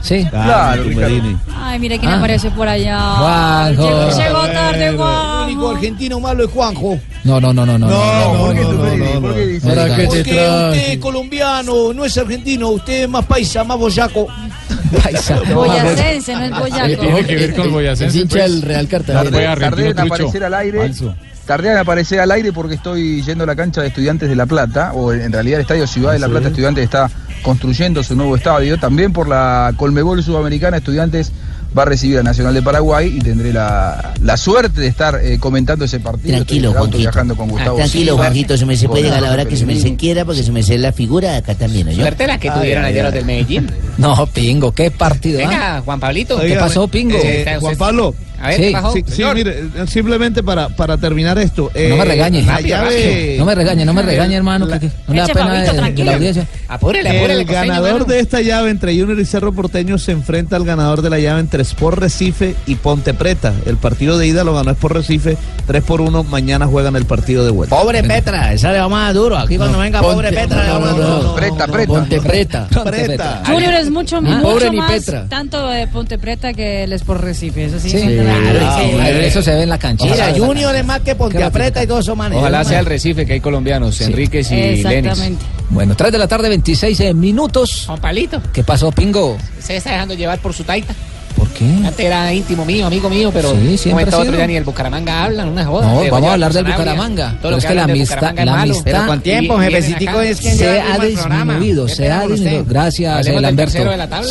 [0.00, 0.24] Sí.
[0.30, 1.38] Claro, Ricardo.
[1.56, 2.18] Ay, mira quién Ah.
[2.18, 2.98] aparece por allá.
[3.16, 4.10] Juanjo.
[4.16, 5.44] Llegó, tarde, El Juan.
[5.44, 7.00] único argentino malo es Juanjo.
[7.24, 7.88] No, no, no, no, no.
[7.88, 13.64] ¿por qué no, no, Porque usted es colombiano, no es argentino, usted es más paisa,
[13.64, 14.28] más boyaco.
[15.02, 15.40] Paisa.
[15.54, 17.00] Boyacense, no es boyaco.
[17.02, 18.06] Tiene que ver con el Boyacense.
[18.18, 18.52] Es hincha pues.
[18.52, 19.52] del Real Cartagena.
[19.52, 20.78] argentino Tardé en aparecer al aire.
[20.78, 21.14] Falso.
[21.48, 24.44] Tardé en aparecer al aire porque estoy yendo a la cancha de Estudiantes de La
[24.44, 27.10] Plata, o en realidad el Estadio Ciudad de La Plata Estudiantes está
[27.42, 28.76] construyendo su nuevo estadio.
[28.78, 31.32] También por la Colmebol Sudamericana Estudiantes
[31.76, 35.38] va a recibir a Nacional de Paraguay y tendré la, la suerte de estar eh,
[35.38, 36.34] comentando ese partido.
[36.36, 36.98] Tranquilo, Juanquito.
[36.98, 39.44] viajando con Ah, Gustavo tranquilo, Silva, Juanquito, se me se puede llegar a la hora
[39.46, 41.94] que se me se quiera porque se me se la figura acá también, ¿no?
[41.94, 43.70] Suerte la que tuvieron ayer los del Medellín.
[43.98, 45.40] No, Pingo, qué partido.
[45.44, 45.48] ¿ah?
[45.48, 46.38] Venga, Juan Pablito.
[46.40, 47.18] ¿Qué pasó, Pingo?
[47.22, 48.14] Eh, Juan Pablo.
[48.40, 48.62] A ver, Sí.
[48.62, 48.92] ¿qué pasó?
[48.92, 51.70] Sí, sí, mire, eh, simplemente para, para terminar esto.
[51.74, 52.42] No me eh, regañe.
[52.42, 53.36] la llave-.
[53.38, 54.66] No me regañe, no me regañe, hermano.
[54.68, 56.46] que- que no le da pena Pablito, de- de, la audiencia.
[56.68, 60.56] Apúrele, apúrele, El costeño, ganador de esta llave entre Junior y Cerro Porteño se enfrenta
[60.56, 63.52] al ganador de la llave entre Sport Recife y Ponte Preta.
[63.66, 65.36] El partido de ida lo ganó Sport Recife
[65.66, 66.22] 3 por 1.
[66.24, 67.74] Mañana juegan el partido de vuelta.
[67.76, 69.36] Pobre Petra, esa le va más duro.
[69.36, 71.34] Aquí cuando venga pobre Petra le vamos a dar.
[71.34, 71.86] Preta, preta.
[71.92, 72.68] Ponte preta.
[72.84, 73.42] Preta.
[73.46, 75.26] Junior es mucho, Ni mucho pobre ni más Petra.
[75.28, 77.64] tanto de Ponte Preta que el Sport Recife.
[77.64, 77.88] Eso sí.
[78.28, 80.04] Claro, eso se ve en la cancha.
[80.04, 82.38] Mira, Junior es más que Ponte Apreta y todos esos manes.
[82.38, 84.86] Ojalá sea el Recife, que hay colombianos, Enríquez y Lenis.
[84.86, 85.44] Exactamente.
[85.70, 87.84] Bueno, 3 de la tarde, 26 minutos.
[87.86, 89.36] Juan Pablito, ¿Qué pasó, Pingo?
[89.60, 90.94] se está dejando llevar por su taita.
[91.38, 91.64] ¿Por qué?
[91.64, 95.48] Antes era íntimo mío, amigo mío, pero Sí, momento otro ya ni el Bucaramanga hablan,
[95.48, 95.86] una joda.
[95.86, 97.30] No, vamos a hablar del Bucaramanga.
[97.30, 100.40] todo Pero lo es que que la amistad, la amistad, Pero con tiempo, jefecitico, es
[100.40, 102.64] quien se ha disminuido, ¿Qué se ha disminuido.
[102.66, 103.78] Gracias, Lamberto.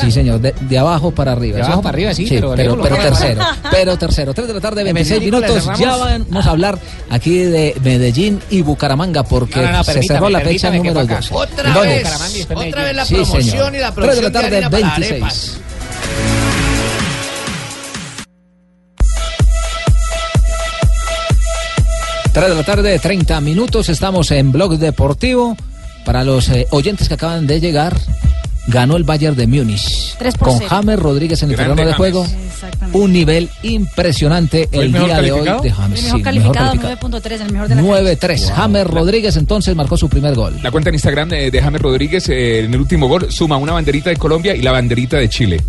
[0.01, 1.57] Sí, señor, de, abajo para arriba.
[1.57, 3.41] De abajo para arriba, sí, pero pero, tercero.
[3.71, 4.33] Pero tercero.
[4.33, 5.79] 3 de la tarde, 26 películas minutos.
[5.79, 6.79] Ya vamos a hablar
[7.09, 11.15] aquí de Medellín y Bucaramanga porque se cerró la fecha que número fue acá.
[11.15, 11.31] 2.
[11.31, 14.95] Otra vez, otra vez la promoción y la 3 de promoción la tarde, harina para
[14.97, 15.66] 26.
[22.37, 22.47] Arepas.
[22.47, 23.89] Tres de la tarde, 30 minutos.
[23.89, 25.57] Estamos en Blog Deportivo.
[26.05, 27.93] Para los eh, oyentes que acaban de llegar,
[28.67, 30.15] ganó el Bayern de Múnich.
[30.39, 30.59] Con.
[30.59, 32.27] James Rodríguez en el Grande terreno de juego.
[32.93, 35.99] Un nivel impresionante ¿Fue el día de hoy de James.
[35.99, 37.19] El Sí, mejor calificado, calificado.
[37.19, 38.51] 9.3, el mejor de la 9-3.
[38.51, 40.57] James Rodríguez entonces marcó su primer gol.
[40.61, 43.73] La cuenta en Instagram eh, de James Rodríguez eh, en el último gol suma una
[43.73, 45.61] banderita de Colombia y la banderita de Chile.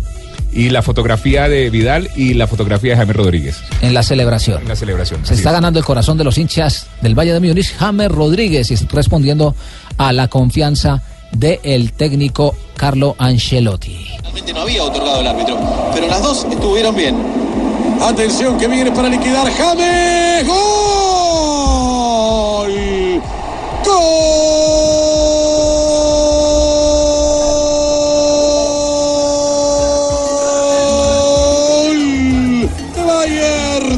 [0.51, 4.63] Y la fotografía de Vidal y la fotografía de James Rodríguez En la celebración.
[4.63, 5.23] en la celebración.
[5.23, 5.53] Se está es.
[5.53, 9.55] ganando el corazón de los hinchas del Valle de Múnich, James Rodríguez, y está respondiendo
[9.97, 14.07] a la confianza del técnico Carlo Ancelotti.
[14.21, 15.57] Realmente no había otorgado el árbitro,
[15.93, 17.15] pero las dos estuvieron bien.
[18.01, 20.47] Atención que viene para liquidar James.
[20.47, 20.59] Gol.
[23.85, 24.29] Gol.
[32.95, 33.01] De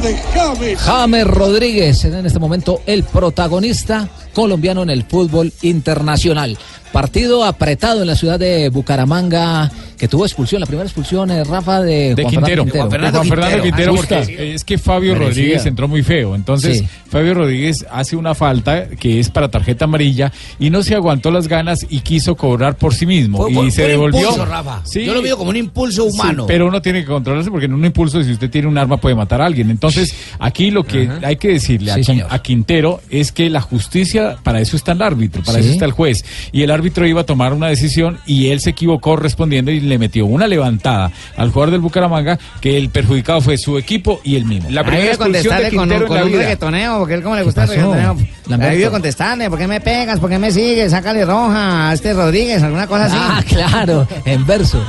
[0.00, 0.78] de James.
[0.80, 6.58] James Rodríguez es en este momento el protagonista colombiano en el fútbol internacional.
[6.92, 9.70] Partido apretado en la ciudad de Bucaramanga,
[10.02, 13.28] que tuvo expulsión, la primera expulsión, eh, Rafa, de, De Juan Quintero, Fernando de Juan
[13.28, 15.14] Fernando Quintero, porque es que Fabio.
[15.14, 16.34] Rodríguez entró muy feo.
[16.34, 16.88] Entonces, Sí.
[17.08, 21.46] Fabio Rodríguez hace una falta que es para tarjeta amarilla y no se aguantó las
[21.46, 23.38] ganas y quiso cobrar por sí mismo.
[23.42, 24.20] Fue- y fue- se fue devolvió.
[24.22, 24.80] impulso, Rafa.
[24.84, 25.04] Sí.
[25.04, 26.46] Yo lo veo como un impulso Sí, humano.
[26.48, 29.14] pero uno tiene que controlarse porque en un impulso, si usted tiene un arma, puede
[29.14, 29.70] matar a alguien.
[29.70, 32.26] Entonces, aquí lo que hay que decirle a, señor.
[32.28, 35.64] a Quintero es que la justicia, para eso está el árbitro, para Sí.
[35.66, 36.24] eso está el juez.
[36.50, 39.91] Y el árbitro iba a tomar una decisión y él se equivocó respondiendo y le
[39.98, 44.44] metió una levantada al jugador del Bucaramanga que el perjudicado fue su equipo y él
[44.44, 44.70] mismo.
[44.70, 47.42] La primera expulsión de contestarle con, Quintero un- con un reggaetoneo, porque él como le
[47.42, 48.16] gusta el reggaetoneo.
[48.46, 50.20] Debe contestarle, ¿por qué me pegas?
[50.20, 50.90] ¿Por qué me sigues?
[50.90, 53.16] Sácale roja a este Rodríguez, alguna cosa así.
[53.18, 54.82] Ah, claro, en verso.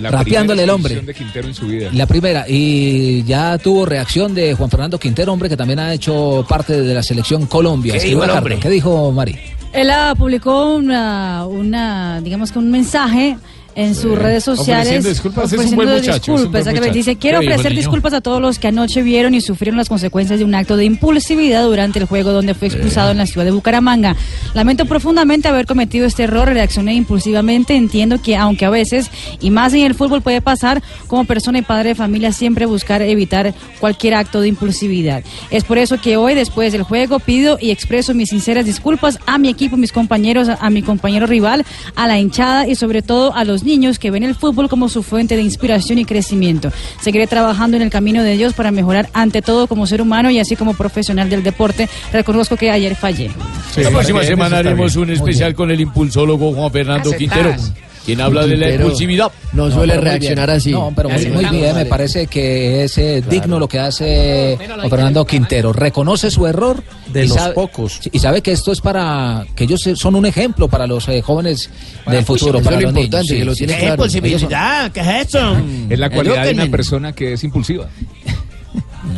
[0.00, 0.94] La rapeándole el hombre.
[0.94, 1.88] expulsión de Quintero en su vida.
[1.92, 6.44] La primera, y ya tuvo reacción de Juan Fernando Quintero, hombre, que también ha hecho
[6.48, 7.94] parte de la selección Colombia.
[7.94, 8.58] ¿Qué dijo el hombre?
[8.58, 9.38] ¿Qué dijo Mari?
[9.72, 13.36] Él ah, publicó una, una, digamos que un mensaje
[13.74, 16.76] en sus redes sociales Ofreciendo disculpas, es un ofreciendo buen muchacho, es un disculpas, buen
[16.76, 16.94] muchacho.
[16.94, 19.76] dice quiero ¿Qué dijo el ofrecer disculpas a todos los que anoche vieron y sufrieron
[19.76, 23.26] las consecuencias de un acto de impulsividad durante el juego donde fue expulsado en la
[23.26, 24.16] ciudad de Bucaramanga.
[24.54, 27.74] Lamento profundamente haber cometido este error reaccioné impulsivamente.
[27.74, 29.10] Entiendo que aunque a veces
[29.40, 33.02] y más en el fútbol puede pasar como persona y padre de familia siempre buscar
[33.02, 35.24] evitar cualquier acto de impulsividad.
[35.50, 39.38] Es por eso que hoy después del juego pido y expreso mis sinceras disculpas a
[39.38, 41.64] mi equipo mis compañeros a mi compañero rival
[41.96, 45.02] a la hinchada y sobre todo a los niños que ven el fútbol como su
[45.02, 46.70] fuente de inspiración y crecimiento.
[47.00, 50.38] Seguiré trabajando en el camino de Dios para mejorar ante todo como ser humano y
[50.38, 51.88] así como profesional del deporte.
[52.12, 53.30] Reconozco que ayer fallé.
[53.76, 57.18] la próxima bien, semana haremos un especial con el impulsólogo Juan Fernando Aceptás.
[57.18, 57.56] Quintero,
[58.04, 59.30] quien habla de la impulsividad.
[59.52, 60.72] No, suele reaccionar así.
[60.72, 61.74] No, pero muy, bien, vale.
[61.74, 65.72] me parece que es eh, digno lo que hace Juan Fernando Quintero.
[65.72, 66.82] Reconoce su error.
[67.12, 68.00] De los sabe- pocos.
[68.12, 71.22] Y sabe que esto es para, que ellos eh, son un ejemplo para los eh,
[71.22, 71.70] jóvenes
[72.06, 73.94] del futuro, eso para es lo importante, que lo tiene ¿Qué claro.
[73.94, 74.92] impulsividad?
[74.92, 75.56] ¿Qué es eso?
[75.88, 77.88] Es la cualidad de una persona que es impulsiva.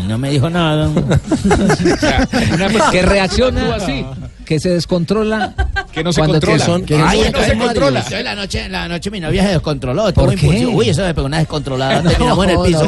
[0.06, 0.90] No me dijo nada.
[2.90, 4.04] que reacciona así,
[4.46, 5.52] que se descontrola.
[5.96, 6.62] Que no se cuando controla.
[6.66, 8.00] son- Ay, no entonces se controla.
[8.00, 10.12] Entonces la noche, la noche mi novia se descontroló.
[10.12, 10.34] ¿Por qué?
[10.44, 10.70] impulsiva.
[10.72, 12.02] Uy, eso me pegó una descontrolada.
[12.10, 12.84] Terminamos en el piso.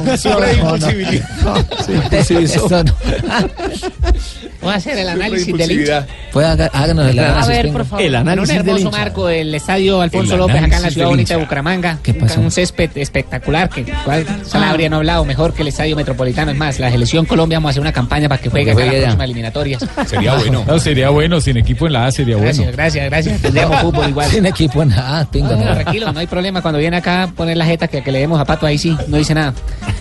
[1.43, 2.85] No.
[4.61, 6.07] Voy a hacer el análisis del hincha.
[6.33, 7.49] Pues háganos el A análisis.
[7.49, 7.79] ver, venga.
[7.79, 8.05] por favor.
[8.05, 10.77] El En un análisis del hermoso marco del estadio Alfonso El López acá en la
[10.77, 11.41] análisis ciudad bonita de.
[11.41, 11.99] Bucaramanga.
[12.03, 12.41] ¿Qué pasó?
[12.41, 16.51] Un césped espectacular que cuál Sanabria no ha hablado mejor que el estadio metropolitano.
[16.51, 18.89] Es más, la selección Colombia vamos a hacer una campaña para que juegue acá en
[18.91, 19.01] allá.
[19.03, 19.87] próximas eliminatorias.
[20.07, 20.65] Sería bueno.
[20.67, 22.73] No, sería bueno, sin equipo en la A sería Gracias, bueno.
[22.73, 23.41] gracias, gracias.
[23.43, 24.31] Tendríamos fútbol igual.
[24.31, 25.75] Sin equipo, nada, pinga, No, nada.
[25.81, 26.61] tranquilo, no hay problema.
[26.63, 28.97] Cuando viene acá a poner la jeta que, que le demos a Pato, ahí sí,
[29.09, 29.55] no dice nada.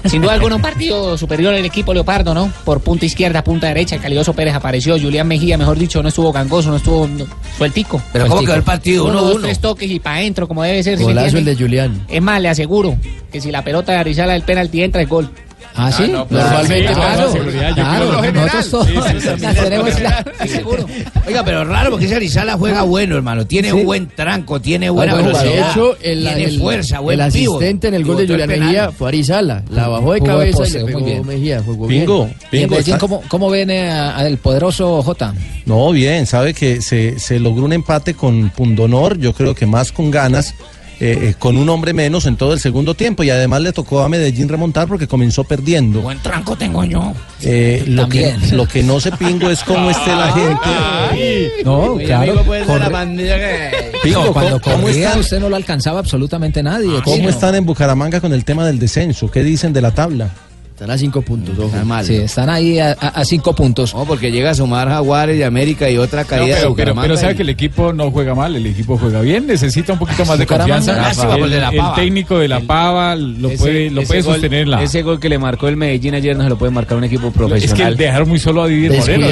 [0.06, 2.52] Sin duda alguna, un partido superior el equipo Leopardo, ¿no?
[2.66, 6.32] Por punta izquierda, punta derecha, el Calidoso Pérez apareció, Julián Mejía, mejor dicho, no estuvo
[6.32, 7.26] gangoso, no estuvo no,
[7.58, 8.02] sueltico.
[8.14, 9.04] Pero ¿cómo quedó el partido?
[9.06, 9.46] Uno, Uno, dos, uno.
[9.46, 10.98] tres toques y para adentro, como debe ser.
[10.98, 12.06] ¿sí me Golazo el de Julián.
[12.10, 12.96] Es más, le aseguro
[13.32, 15.30] que si la pelota de Arizala del penalti entra, es gol.
[15.78, 16.08] Ah, sí.
[16.12, 20.86] no, pues, Normalmente sí, claro, seguridad, nosotros todos Sí, sí, sí, la tenemos la- seguro.
[21.28, 23.46] Oiga, pero raro porque ese Arizala juega bueno, hermano.
[23.46, 23.84] Tiene Sí.
[23.84, 25.54] buen tranco, tiene buena Ah, bueno, velocidad.
[25.66, 28.50] de hecho, el, tiene el- fuerza, buen el asistente en el gol de Julián.
[28.50, 29.64] Mejía fue Arizala.
[29.70, 31.28] La bajó de Jugó de cabeza y le muy pegó bien.
[31.28, 31.62] Mejía.
[31.64, 32.02] Jugó bien.
[32.02, 32.72] Bingo, ¿Y en bingo.
[32.72, 35.34] Medellín cómo, cómo viene a- al poderoso J?
[35.66, 39.92] No, bien, sabe que se, se logró un empate con pundonor, yo creo que más
[39.92, 40.56] con ganas,
[41.00, 44.02] eh, eh, con un hombre menos en todo el segundo tiempo y además le tocó
[44.02, 46.02] a Medellín remontar porque comenzó perdiendo.
[46.02, 47.14] Buen tranco tengo yo.
[47.42, 48.58] Eh, lo, que, También.
[48.58, 51.64] lo que no se pingo es cómo esté la gente.
[51.64, 52.34] No, Mi claro.
[52.36, 56.88] la que- Pingo, No, cuando ¿cómo, cómo corría están, usted no lo alcanzaba absolutamente nadie.
[57.04, 59.30] cómo ¿Cómo están en Bucaramanga con el tema del descenso?
[59.30, 60.30] ¿Qué dicen de la tabla?
[60.78, 61.66] Están a cinco puntos, ojo.
[61.70, 62.06] Está mal.
[62.06, 63.96] Sí, están ahí a, cinco puntos.
[63.96, 66.70] No, porque llega a sumar Jaguares de América y otra No, caída de pero, pero,
[66.70, 69.94] Bucaramanga pero sabe y- que el equipo no juega mal, el equipo juega bien, necesita
[69.94, 70.94] un poquito más de confianza.
[70.96, 71.96] lástima el de la el Pava.
[71.96, 74.84] técnico de la Pava lo Ese- puede, lo puede gol- sostener en la.
[74.84, 77.26] Ese gol que le marcó el Medellín ayer no se lo puede marcar un equipo
[77.30, 77.98] es que profesional.
[77.98, 79.28] dejaron muy solo a Didier Moreno.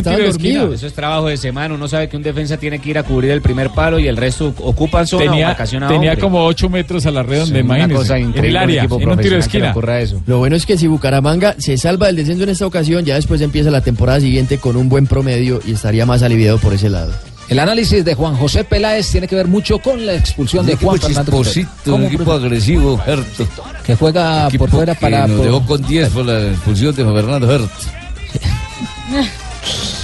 [0.00, 0.74] Dormidos.
[0.76, 1.74] Eso es trabajo de semana.
[1.74, 4.16] Uno sabe que un defensa tiene que ir a cubrir el primer palo y el
[4.16, 6.22] resto ocupan zona o Tenía, marcación a tenía hombre.
[6.22, 8.94] como 8 metros a la red donde Es una imagínese, cosa en el área, equipo
[9.00, 10.20] en un tiro de profesional esquina.
[10.26, 13.40] Lo bueno es que si Bucaramanga se salva del descenso en esta ocasión, ya después
[13.40, 17.12] empieza la temporada siguiente con un buen promedio y estaría más aliviado por ese lado.
[17.48, 21.00] El análisis de Juan José Peláez tiene que ver mucho con la expulsión de Juan
[21.00, 21.42] Fernando
[21.86, 23.46] un equipo agresivo, Herto.
[23.84, 26.94] que juega Equipo por fuera que para nos por- dejó con 10 por la expulsión
[26.94, 27.68] de Juan Fernando Herto.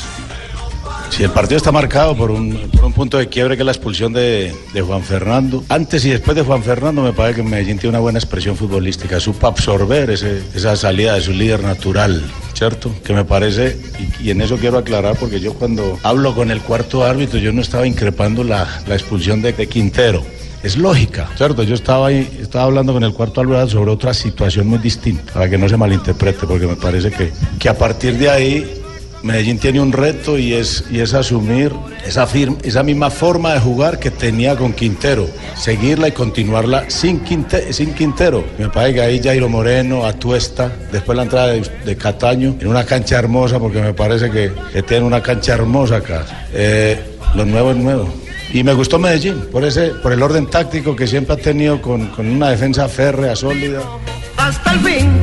[1.16, 3.72] Si el partido está marcado por un, por un punto de quiebre que es la
[3.72, 4.54] expulsión de,
[4.86, 8.18] Juan Fernando, antes y después de Juan Fernando me parece que Medellín tiene una buena
[8.18, 12.90] expresión futbolística, supo absorber ese- esa salida de su líder natural, ¿cierto?
[13.02, 13.78] Que me parece,
[14.22, 17.62] y, en eso quiero aclarar, porque yo cuando hablo con el cuarto árbitro, yo no
[17.62, 20.22] estaba increpando la, la expulsión de, Quintero.
[20.62, 21.62] Es lógica, ¿cierto?
[21.62, 25.48] Yo estaba ahí, estaba hablando con el cuarto árbitro sobre otra situación muy distinta, para
[25.48, 28.82] que no se malinterprete, porque me parece que, que a partir de ahí
[29.22, 31.72] Medellín tiene un reto y es, y es asumir
[32.06, 32.28] esa,
[32.62, 37.22] esa misma forma de jugar que tenía con Quintero, seguirla y continuarla sin,
[37.70, 38.44] sin Quintero.
[38.58, 43.18] Me parece que ahí Jairo Moreno, Atuesta, después la entrada de, Cataño, en una cancha
[43.18, 46.24] hermosa, porque me parece que, que tiene una cancha hermosa acá.
[46.52, 46.98] Eh,
[47.34, 48.14] lo nuevo es nuevo.
[48.52, 52.06] Y me gustó Medellín, por, ese, por el orden táctico que siempre ha tenido con,
[52.08, 53.80] con una defensa férrea, sólida.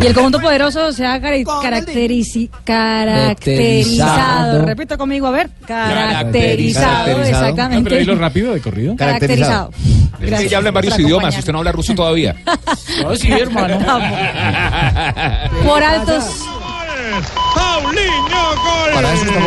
[0.02, 4.66] Y el conjunto poderoso se ha caracterici- caracterizado.
[4.66, 5.50] Repito conmigo, a ver.
[5.66, 7.90] Caracterizado, Ah, exactamente.
[7.90, 8.96] pero dilo rápido, de corrido.
[8.96, 9.72] Caracterizado.
[10.20, 12.36] Gracias Ella habla en varios idiomas, usted no habla ruso todavía.
[13.04, 13.80] No, sí, hermano.
[15.66, 16.24] Por altos.
[17.56, 18.92] Paulinho, gol.
[18.94, 19.40] Para eso está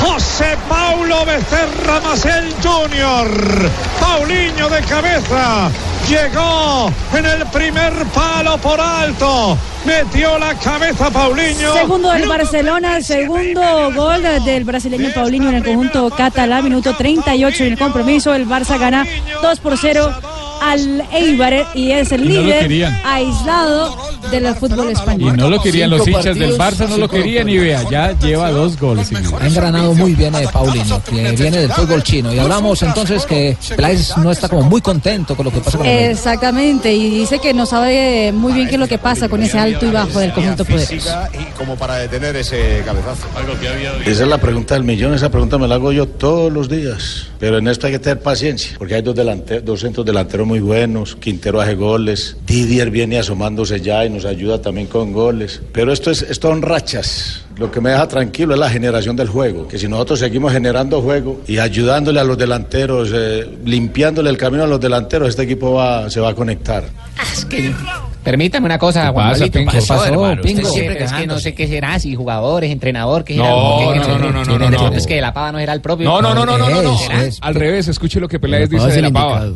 [0.00, 3.70] José Paulo Becerra Macel Jr.
[4.00, 5.70] Paulinho de cabeza.
[6.08, 9.56] Llegó en el primer palo por alto.
[9.84, 11.72] Metió la cabeza Paulinho.
[11.74, 17.72] Segundo del Barcelona, segundo gol del brasileño Paulinho en el conjunto catalán, minuto 38 en
[17.72, 18.34] el compromiso.
[18.34, 19.06] El Barça gana
[19.40, 20.12] 2 por 0
[20.60, 23.96] al Eibar y es el Y líder aislado
[24.30, 25.36] del fútbol Y español.
[25.36, 28.78] no lo querían los hinchas del Barça, no lo querían y vea, ya lleva dos
[28.78, 29.10] goles.
[29.40, 32.32] Ha engranado muy bien eh, Paulinho, que viene del fútbol chino.
[32.32, 35.86] Y hablamos entonces que Peláez no está como muy contento con lo que pasa con
[35.86, 39.42] el Exactamente, y dice que no sabe muy bien qué es lo que pasa con
[39.42, 40.94] ese alto y bajo del conjunto poderoso.
[41.34, 43.26] y como para detener ese cabezazo.
[43.36, 46.06] Algo que había Esa es la pregunta del millón, esa pregunta me la hago yo
[46.06, 47.26] todos los días.
[47.38, 50.58] Pero en esto hay que tener paciencia, porque hay dos, delante- dos centros delanteros muy
[50.58, 55.62] buenos, Quintero hace goles, Didier viene asomándose ya y nos ayuda también con goles.
[55.72, 57.44] Pero esto, es, esto son rachas.
[57.56, 61.00] Lo que me deja tranquilo es la generación del juego, que si nosotros seguimos generando
[61.02, 65.74] juego y ayudándole a los delanteros, eh, limpiándole el camino a los delanteros, este equipo
[65.74, 66.82] va, se va a conectar.
[67.32, 67.72] Es que,
[68.24, 69.44] permítame una cosa, ¿Qué Juan pasa.
[69.46, 69.70] Pingo?
[69.70, 70.42] ¿Qué pasó, hermano?
[70.42, 70.62] Pingo?
[70.62, 73.54] Usted siempre es que no sé qué será, si jugadores, entrenador, qué No, será.
[73.54, 74.96] no, ¿Qué- no, no, no, no, no, no.
[74.96, 76.08] Es que la pava no era el propio.
[76.08, 76.98] No, no, no, no, no, no.
[77.42, 79.46] Al revés, escuche lo que Peláez dice de la pava.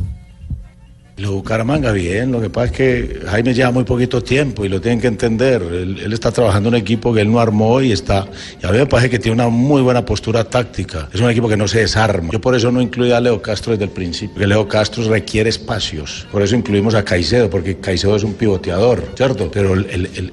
[1.17, 4.81] Lo Bucaramanga bien, lo que pasa es que Jaime lleva muy poquito tiempo y lo
[4.81, 5.63] tienen que entender.
[5.63, 8.27] Él, está trabajando en un equipo que él no armó y está.
[8.61, 11.09] Y a mí me parece que tiene una muy buena postura táctica.
[11.15, 12.31] Es un equipo que no se desarma.
[12.33, 15.51] Yo por eso no incluí a Leo Castro desde el principio, porque Leo Castro requiere
[15.51, 16.27] espacios.
[16.33, 19.49] Por eso incluimos a Caicedo, porque Caicedo es un pivoteador, ¿cierto?
[19.53, 19.77] Pero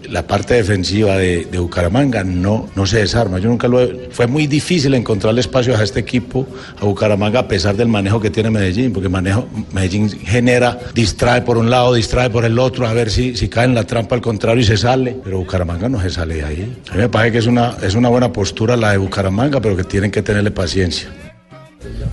[0.09, 3.37] la parte defensiva de, de Bucaramanga no, no se desarma.
[3.37, 6.47] Yo nunca lo he- Fue muy difícil encontrarle espacios a este equipo,
[6.79, 11.57] a Bucaramanga, a pesar del manejo que tiene Medellín, porque manejo, Medellín genera, distrae por
[11.57, 14.21] un lado, distrae por el otro, a ver si, si cae en la trampa al
[14.21, 15.17] contrario y se sale.
[15.23, 16.77] Pero Bucaramanga no se sale de ahí.
[16.89, 19.75] A mí me parece que es una, es una buena postura la de Bucaramanga, pero
[19.75, 21.09] que tienen que tenerle paciencia.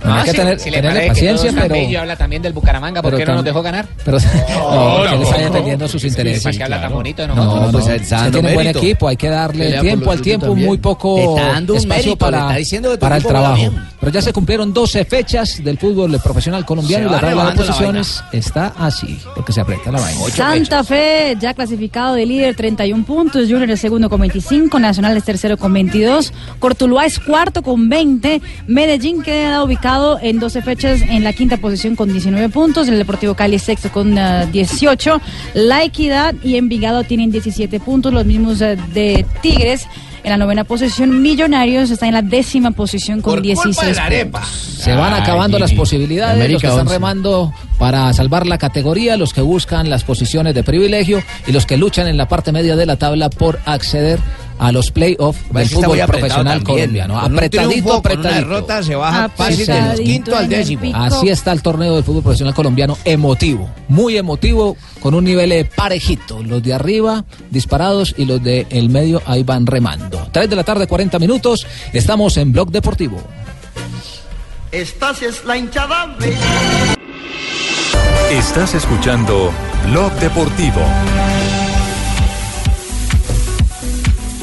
[0.03, 1.69] No, hay que tener, si le tenerle que paciencia, pero.
[1.75, 3.87] bello, habla también del Bucaramanga, ¿por qué no nos dejó ganar?
[4.03, 5.43] Pero, no, que él está no.
[5.45, 6.43] defendiendo sus intereses.
[6.43, 7.65] ¿Para qué habla tan bonito de No, nosotros?
[7.65, 10.77] no, Pues, se está tiene buen equipo, hay que darle Pelea tiempo al tiempo, muy
[10.77, 11.37] poco
[11.75, 13.71] espacio para, que para el trabajo.
[13.99, 18.23] Pero ya se cumplieron 12 fechas del fútbol profesional colombiano y la tabla de posiciones
[18.31, 20.21] está así, porque se aprieta la vaina.
[20.35, 25.23] Santa Fe ya clasificado de líder 31 puntos, Junior es segundo con 25, Nacional es
[25.23, 31.23] tercero con 22, Cortuluá es cuarto con 20, Medellín queda ubicado en 12 fechas en
[31.23, 35.21] la quinta posición con 19 puntos, el Deportivo Cali sexto con ah, 18,
[35.53, 39.87] La Equidad y Envigado tienen 17 puntos, los mismos ah, de Tigres.
[40.21, 44.47] En la novena posición, Millonarios está en la décima posición con 16 puntos.
[44.49, 46.93] Se van acabando las posibilidades, América los que están 11.
[46.93, 51.77] remando para salvar la categoría, los que buscan las posiciones de privilegio y los que
[51.77, 54.19] luchan en la parte media de la tabla por acceder
[54.59, 57.19] a los playoffs del que está fútbol profesional colombiano.
[57.19, 58.35] Con apretadito, triunfo, con una apretadito.
[58.35, 60.95] derrota se baja fácil del quinto al décimo.
[60.95, 65.65] Así está el torneo del fútbol profesional colombiano, emotivo, muy emotivo, con un nivel eh,
[65.65, 66.43] parejito.
[66.43, 70.27] Los de arriba disparados y los de el medio ahí van remando.
[70.31, 73.17] 3 de la tarde, 40 minutos, estamos en Blog Deportivo.
[74.71, 76.15] Estás es la hinchada.
[78.29, 79.51] Estás escuchando
[79.87, 80.81] Blog Deportivo.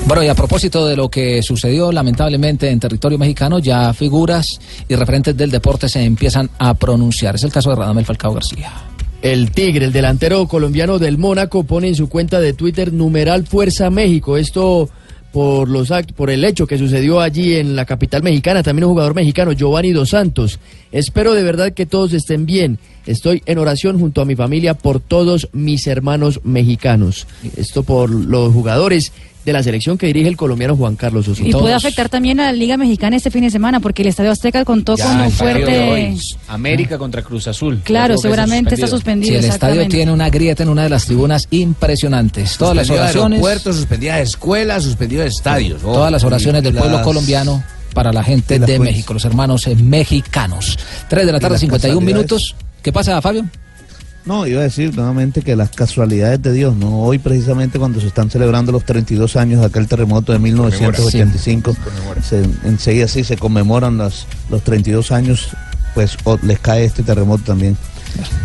[0.06, 4.94] Bueno, y a propósito de lo que sucedió lamentablemente en territorio mexicano, ya figuras y
[4.94, 7.34] referentes del deporte se empiezan a pronunciar.
[7.34, 8.72] Es el caso de Radamel Falcao García.
[9.20, 13.90] El Tigre, el delantero colombiano del Mónaco, pone en su cuenta de Twitter numeral Fuerza
[13.90, 14.36] México.
[14.36, 14.88] Esto
[15.32, 19.16] por los por el hecho que sucedió allí en la capital mexicana, también un jugador
[19.16, 20.60] mexicano, Giovanni Dos Santos.
[20.92, 22.78] Espero de verdad que todos estén bien.
[23.06, 27.26] Estoy en oración junto a mi familia por todos mis hermanos mexicanos.
[27.56, 29.12] Esto por los jugadores
[29.46, 31.56] de la selección que dirige el colombiano Juan Carlos Osorio.
[31.56, 34.32] Y puede afectar también a la Liga Mexicana este fin de semana, porque el Estadio
[34.32, 36.14] Azteca contó con un fuerte.
[36.48, 37.80] América contra Cruz Azul.
[37.84, 39.38] Claro, seguramente está Sí, suspendido.
[39.38, 42.56] el estadio tiene una grieta en una de las tribunas impresionantes.
[42.58, 43.36] Todas las oraciones.
[43.38, 45.80] aeropuertos, suspendidas escuelas, suspendidos estadios.
[45.84, 47.62] Oh, Todas las oraciones del pueblo colombiano
[47.94, 48.78] para la gente de.
[48.80, 50.76] México, los hermanos mexicanos.
[51.08, 52.14] 3 de la tarde, las 51 casualidades.
[52.30, 52.56] minutos.
[52.82, 53.44] ¿Qué pasa, Fabio?
[54.26, 56.98] No, iba a decir nuevamente que las casualidades de Dios, ¿no?
[57.00, 61.76] Hoy precisamente cuando se están celebrando los 32 años de aquel terremoto de 1985,
[62.28, 65.48] se, enseguida sí se conmemoran los, los 32 años,
[65.94, 67.76] pues o- les cae este terremoto también.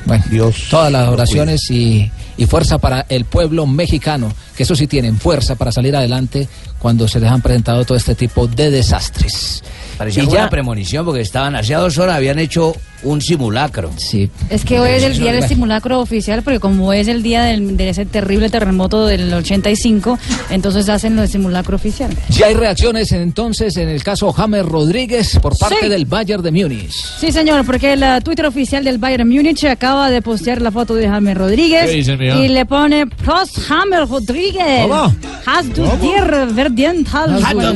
[0.05, 0.67] Bueno, Dios.
[0.69, 5.55] Todas las oraciones y, y fuerza para el pueblo mexicano, que eso sí tienen fuerza
[5.55, 9.63] para salir adelante cuando se les han presentado todo este tipo de desastres.
[10.01, 12.73] Parecía Y una ya- premonición porque estaban hacía dos horas, habían hecho
[13.03, 13.91] un simulacro.
[13.97, 14.29] Sí.
[14.49, 17.75] Es que hoy es el día del simulacro oficial, porque como es el día del-
[17.77, 20.17] de ese terrible terremoto del 85,
[20.49, 22.11] entonces hacen lo de simulacro oficial.
[22.29, 25.89] Ya hay reacciones entonces en el caso James Rodríguez por parte Sí.
[25.89, 26.91] del Bayern de Múnich.
[27.19, 31.07] Sí, señor, porque el Twitter oficial del Bayern Múnich acaba de postear la foto de
[31.07, 32.37] James Rodríguez ¿Qué dice, mija?
[32.39, 34.81] y le pone Prost James Rodríguez.
[34.83, 35.15] ¿Cómo?
[35.45, 37.07] Hast du dir verdient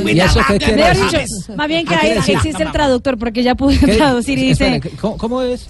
[0.05, 2.35] ¿Y eso qué dicho, Más bien que ¿Qué ahí decir?
[2.35, 3.95] existe el traductor, porque ya pude ¿Qué?
[3.95, 4.81] traducir y dice...
[4.99, 5.67] ¿cómo, cómo es?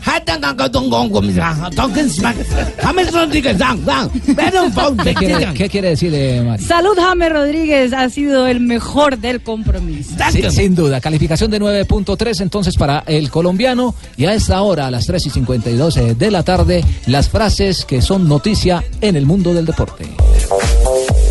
[5.04, 6.64] ¿Qué quiere, qué quiere decirle, Mari?
[6.64, 10.12] Salud, James Rodríguez, ha sido el mejor del compromiso.
[10.32, 14.91] Sí, sin duda, calificación de 9.3 entonces para el colombiano y a esta hora, a
[14.91, 19.54] las 3 y 52 de la tarde, las frases que son noticia en el mundo
[19.54, 20.06] del deporte.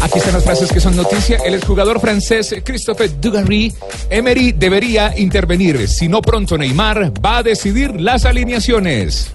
[0.04, 1.38] Aquí están las frases que son noticia.
[1.46, 3.72] El exjugador francés Christophe Dugarry,
[4.10, 5.88] Emery debería intervenir.
[5.88, 9.32] Si no pronto Neymar va a decidir las alineaciones.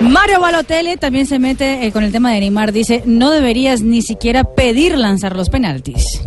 [0.00, 2.72] Mario Balotelli también se mete eh, con el tema de Neymar.
[2.72, 6.22] Dice, no deberías ni siquiera pedir lanzar los penaltis.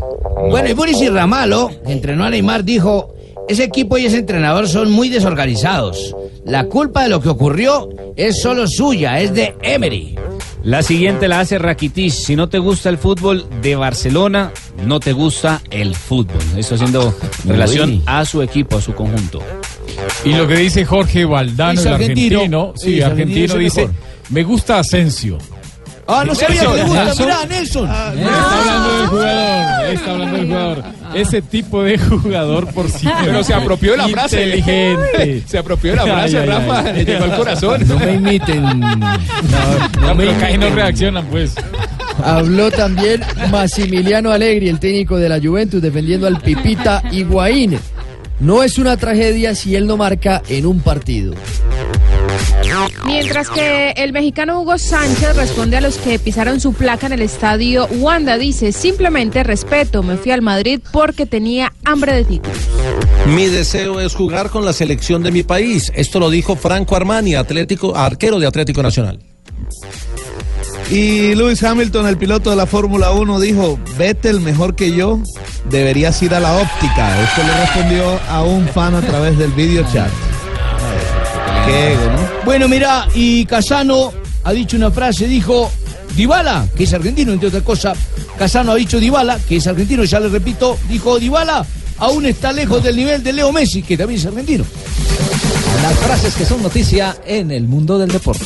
[0.52, 3.16] Bueno, y Boris Ramalo, que entrenó a Neymar, dijo,
[3.50, 6.16] ese equipo y ese entrenador son muy desorganizados.
[6.46, 10.16] La culpa de lo que ocurrió es solo suya, es de Emery.
[10.66, 12.12] La siguiente la hace Rakitic.
[12.12, 14.52] Si no te gusta el fútbol de Barcelona,
[14.84, 16.42] no te gusta el fútbol.
[16.58, 18.04] Esto haciendo relación Uy.
[18.08, 19.44] a su equipo, a su conjunto.
[20.24, 22.38] Y lo que dice Jorge Valdano, el argentino.
[22.40, 23.96] argentino, sí, argentino, dice, mejor.
[24.32, 25.38] me gusta Asensio.
[26.08, 27.26] Ah, no sabía que le gusta, Nelson.
[27.26, 27.90] mirá, Nelson.
[27.90, 30.84] Está hablando del jugador, está hablando del jugador.
[31.16, 33.08] Ese tipo de jugador por sí.
[33.24, 34.44] Pero se apropió de la frase.
[34.44, 35.44] Inteligente.
[35.48, 36.92] Se apropió de la frase, Ay, ay, Rafa.
[36.92, 37.88] Le llegó al corazón.
[37.88, 38.64] No me imiten.
[39.96, 41.56] No, no me pero no reaccionan, pues.
[42.24, 47.78] Habló también Massimiliano Allegri, el técnico de la Juventus, defendiendo al Pipita Higuaín.
[48.40, 51.34] No es una tragedia si él no marca en un partido.
[53.06, 57.22] Mientras que el mexicano Hugo Sánchez responde a los que pisaron su placa en el
[57.22, 62.58] estadio Wanda, dice, simplemente respeto, me fui al Madrid porque tenía hambre de títulos.
[63.28, 65.92] Mi deseo es jugar con la selección de mi país.
[65.96, 69.20] Esto lo dijo Franco Armani, atlético, arquero de Atlético Nacional.
[70.92, 75.20] Y Lewis Hamilton, el piloto de la Fórmula 1, dijo, Vettel mejor que yo,
[75.70, 77.24] deberías ir a la óptica.
[77.24, 80.12] Esto le respondió a un fan a través del video chat.
[81.66, 82.46] Qué ego, ¿no?
[82.46, 84.14] Bueno, mira, y Casano
[84.44, 85.72] ha dicho una frase, dijo,
[86.16, 87.98] Dybala, que es argentino, entre otras cosas,
[88.38, 91.66] Casano ha dicho Dybala, que es argentino, ya le repito, dijo Dybala,
[91.98, 94.64] aún está lejos del nivel de Leo Messi, que también es argentino.
[95.82, 98.46] Las frases que son noticia en el mundo del deporte.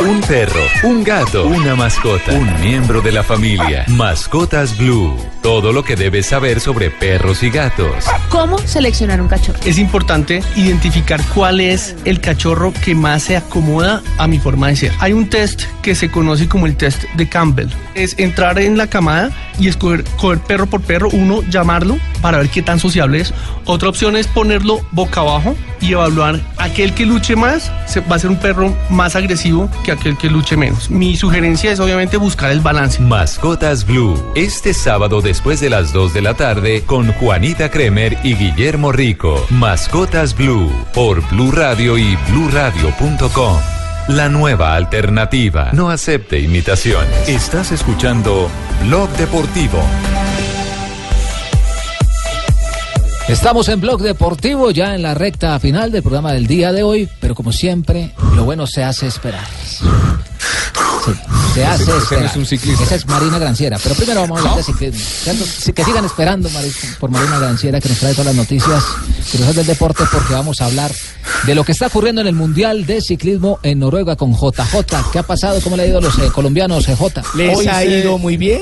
[0.00, 3.84] Un perro, un gato, una mascota, un miembro de la familia.
[3.88, 5.16] Mascotas Blue.
[5.42, 8.04] Todo lo que debes saber sobre perros y gatos.
[8.28, 9.58] ¿Cómo seleccionar un cachorro?
[9.64, 14.76] Es importante identificar cuál es el cachorro que más se acomoda a mi forma de
[14.76, 14.92] ser.
[14.98, 17.68] Hay un test que se conoce como el test de Campbell.
[17.94, 22.50] Es entrar en la camada y escoger coger perro por perro, uno llamarlo para ver
[22.50, 23.32] qué tan sociable es.
[23.64, 28.18] Otra opción es ponerlo boca abajo y evaluar aquel que luche más se- va a
[28.18, 30.90] ser un perro más agresivo que aquel que luche menos.
[30.90, 33.00] Mi sugerencia es obviamente buscar el balance.
[33.00, 34.20] Mascotas Blue.
[34.34, 39.46] Este sábado después de las 2 de la tarde con Juanita Kremer y Guillermo Rico.
[39.48, 43.58] Mascotas Blue por Blue Radio y bluradio.com.
[44.08, 45.70] La nueva alternativa.
[45.72, 47.28] No acepte imitaciones.
[47.28, 48.48] Estás escuchando
[48.84, 49.80] Blog Deportivo.
[53.28, 57.08] Estamos en Blog Deportivo, ya en la recta final del programa del día de hoy,
[57.20, 59.44] pero como siempre, lo bueno se hace esperar.
[61.54, 62.26] Se hace esperar.
[62.26, 62.84] es un ciclista.
[62.84, 63.78] Esa es Marina Granciera.
[63.82, 65.72] Pero primero vamos a hablar de ciclismo.
[65.74, 66.48] Que sigan esperando
[67.00, 68.84] por Marina Granciera, que nos trae todas las noticias
[69.30, 70.92] curiosas del deporte, porque vamos a hablar
[71.46, 75.10] de lo que está ocurriendo en el Mundial de Ciclismo en Noruega con JJ.
[75.12, 75.60] ¿Qué ha pasado?
[75.62, 77.36] ¿Cómo le ha ido a los eh, colombianos, CJ?
[77.36, 78.60] Les ha ido muy bien.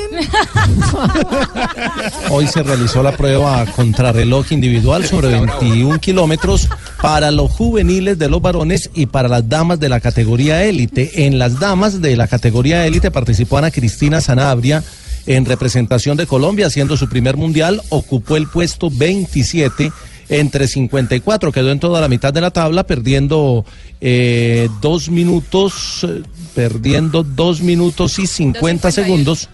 [2.30, 6.68] Hoy se realizó la prueba contrarreloj individual sobre 21 kilómetros
[7.01, 11.26] para los juveniles de los varones y para las damas de la categoría élite.
[11.26, 14.82] En las damas de la categoría élite participó Ana Cristina Sanabria
[15.26, 19.91] en representación de Colombia, haciendo su primer mundial, ocupó el puesto 27
[20.28, 23.64] entre 54, quedó en toda la mitad de la tabla, perdiendo
[24.01, 26.22] eh, dos minutos, eh,
[26.55, 29.49] perdiendo dos minutos y 50 segundos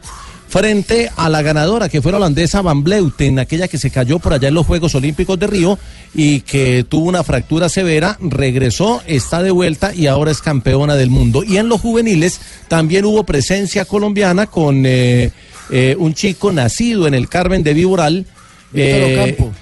[0.51, 4.33] frente a la ganadora que fue la holandesa Van Bleuten, aquella que se cayó por
[4.33, 5.79] allá en los Juegos Olímpicos de Río
[6.13, 11.09] y que tuvo una fractura severa, regresó, está de vuelta y ahora es campeona del
[11.09, 11.45] mundo.
[11.45, 15.31] Y en los juveniles también hubo presencia colombiana con eh,
[15.71, 18.27] eh, un chico nacido en el Carmen de Viboral.
[18.73, 19.53] Víctor Ocampo.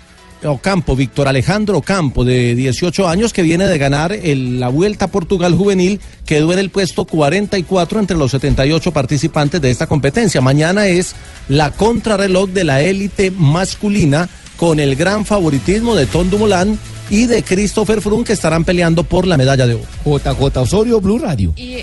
[0.45, 5.09] Ocampo, Víctor Alejandro Ocampo, de 18 años, que viene de ganar el- la Vuelta a
[5.09, 10.41] Portugal Juvenil, quedó en el puesto 44 entre los 78 participantes de esta competencia.
[10.41, 11.15] Mañana es
[11.49, 16.79] la contrarreloj de la élite masculina con el gran favoritismo de Tom Dumoulin
[17.11, 19.85] y de Christopher Froome que estarán peleando por la medalla de oro.
[20.05, 21.53] JJ Osorio, Blue Radio.
[21.57, 21.77] Y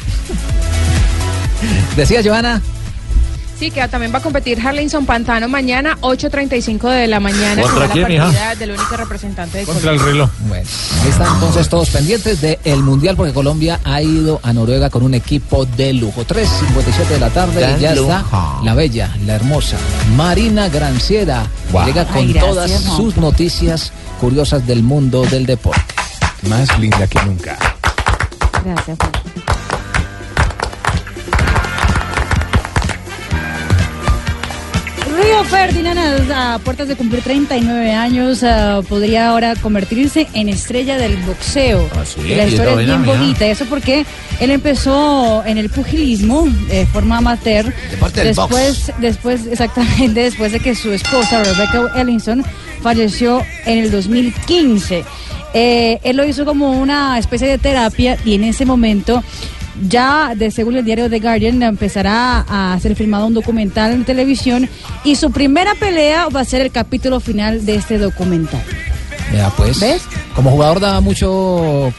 [1.95, 2.61] Decía Joana.
[3.59, 7.61] Sí, que también va a competir Harlinson Pantano mañana, 8.35 de la mañana.
[7.61, 8.23] ¿Contra quién, la hija?
[8.25, 10.13] partida del único representante de Contra el Colombia.
[10.13, 10.29] reloj.
[10.47, 10.69] Bueno,
[11.03, 15.13] ahí están entonces todos pendientes del Mundial porque Colombia ha ido a Noruega con un
[15.13, 16.25] equipo de lujo.
[16.25, 18.59] 3.57 de la tarde y ya De está lujo.
[18.63, 19.77] la bella, la hermosa
[20.15, 21.45] Marina Granciera.
[21.71, 21.85] Wow.
[21.85, 25.81] Llega con Ay, gracias, todas sus noticias curiosas del mundo del deporte.
[26.49, 27.57] Más linda que nunca.
[28.63, 29.11] Gracias, Juan.
[35.25, 41.17] Río Ferdinand, a puertas de cumplir 39 años, ah, podría ahora convertirse en estrella del
[41.17, 41.89] boxeo.
[41.95, 43.47] Ah, sí, la historia es bien bonita.
[43.47, 44.05] Eso porque
[44.39, 47.65] él empezó en el pugilismo de forma amateur.
[48.13, 52.43] Del después, después, exactamente, después de que su esposa, Rebecca Ellingson,
[52.83, 55.03] falleció en el 2015.
[55.55, 59.23] Eh, él lo hizo como una especie de terapia y en ese momento
[59.87, 64.69] ya de según el diario The Guardian empezará a ser filmado un documental en televisión
[65.03, 68.61] y su primera pelea va a ser el capítulo final de este documental.
[69.57, 69.79] Pues.
[69.79, 70.03] ¿Ves?
[70.33, 71.91] Como jugador daba mucho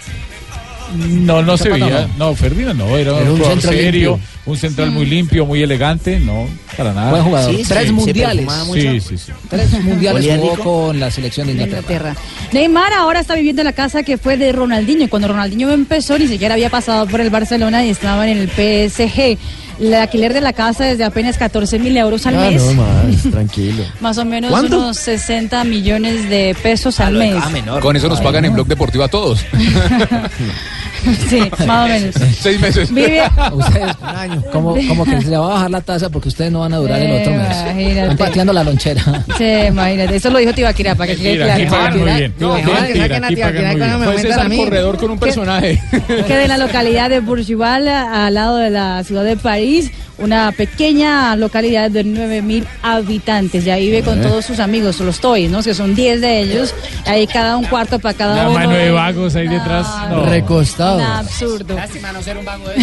[0.94, 2.08] No, no se veía.
[2.16, 2.30] no.
[2.30, 4.20] No, Ferdinand no, era, Era un un serio, limpio.
[4.46, 7.10] un central muy limpio, muy elegante, no, para nada.
[7.10, 7.54] Buen jugador.
[7.56, 8.44] Sí, Tres sí, mundiales.
[8.46, 8.80] perfumaba mucho.
[8.80, 9.32] Sí, sí, sí.
[9.50, 10.56] Tres mundiales ¿Olía jugó
[10.86, 12.10] con la selección de de Inglaterra.
[12.10, 12.50] Inglaterra.
[12.52, 15.08] Neymar ahora está viviendo en la casa que fue de Ronaldinho.
[15.10, 19.38] Cuando Ronaldinho empezó, ni siquiera había pasado por el Barcelona y estaba en el PSG.
[19.80, 22.62] El alquiler de la casa es de apenas 14 mil euros al Ah, mes.
[22.62, 23.84] no más, tranquilo.
[24.00, 24.78] Más o menos ¿Cuánto?
[24.78, 27.36] unos 60 millones de pesos al mes.
[27.82, 29.44] Con eso nos pagan en Blog Deportivo a todos.
[31.28, 32.14] Sí, más o menos.
[32.38, 32.92] Seis meses.
[32.92, 33.96] Vive, Ustedes,
[34.52, 36.76] como, como que se le va a bajar la tasa porque ustedes no van a
[36.78, 37.56] durar el otro mes.
[37.62, 38.00] Imagínate.
[38.02, 39.24] Están pateando la lonchera.
[39.38, 40.16] sí, imagínate.
[40.16, 41.76] Eso lo dijo Tibaquira, para que quede aquí claro.
[41.76, 42.34] pagan muy bien.
[42.38, 42.56] No,
[44.04, 45.80] Pues es al corredor con un personaje.
[46.26, 51.36] que de la localidad de Bourgival, al lado de la ciudad de París, una pequeña
[51.36, 53.64] localidad de 9.000 habitantes.
[53.64, 55.62] Ya vive con todos sus amigos, los Toys, ¿no?
[55.62, 56.74] Que son 10 de ellos.
[57.04, 58.54] Ahí cada un cuarto para cada Una uno.
[58.58, 59.86] mano de vagos ahí detrás.
[60.10, 60.24] No.
[60.26, 60.96] Recostado.
[60.98, 61.74] Un absurdo.
[61.76, 62.76] Lástima no ser un vago de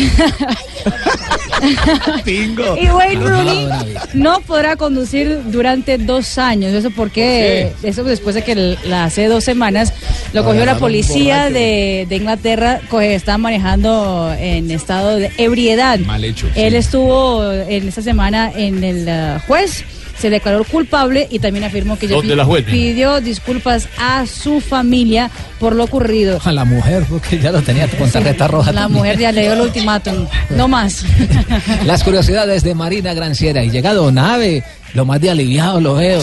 [2.23, 2.77] Tingo.
[2.77, 3.67] Y Wayne Rooney
[4.13, 6.73] no podrá conducir durante dos años.
[6.73, 9.93] Eso porque, eso después de que el- la- hace dos semanas
[10.33, 15.99] lo cogió la policía de, de Inglaterra, coge- estaba manejando en estado de ebriedad.
[15.99, 16.61] Mal hecho, sí.
[16.61, 16.75] Él
[17.23, 19.83] estuvo en esta semana en el eh, juez.
[20.19, 26.39] Se declaró culpable y también afirmó que pidió disculpas a su familia por lo ocurrido.
[26.45, 28.71] A la mujer, porque ya lo tenía con tarjeta roja.
[28.71, 28.99] La también.
[28.99, 30.27] mujer ya le dio el ultimátum.
[30.51, 31.03] No más.
[31.85, 33.63] Las curiosidades de Marina Granciera.
[33.63, 34.63] Y llegado Nave,
[34.93, 36.21] lo más de aliviado lo veo.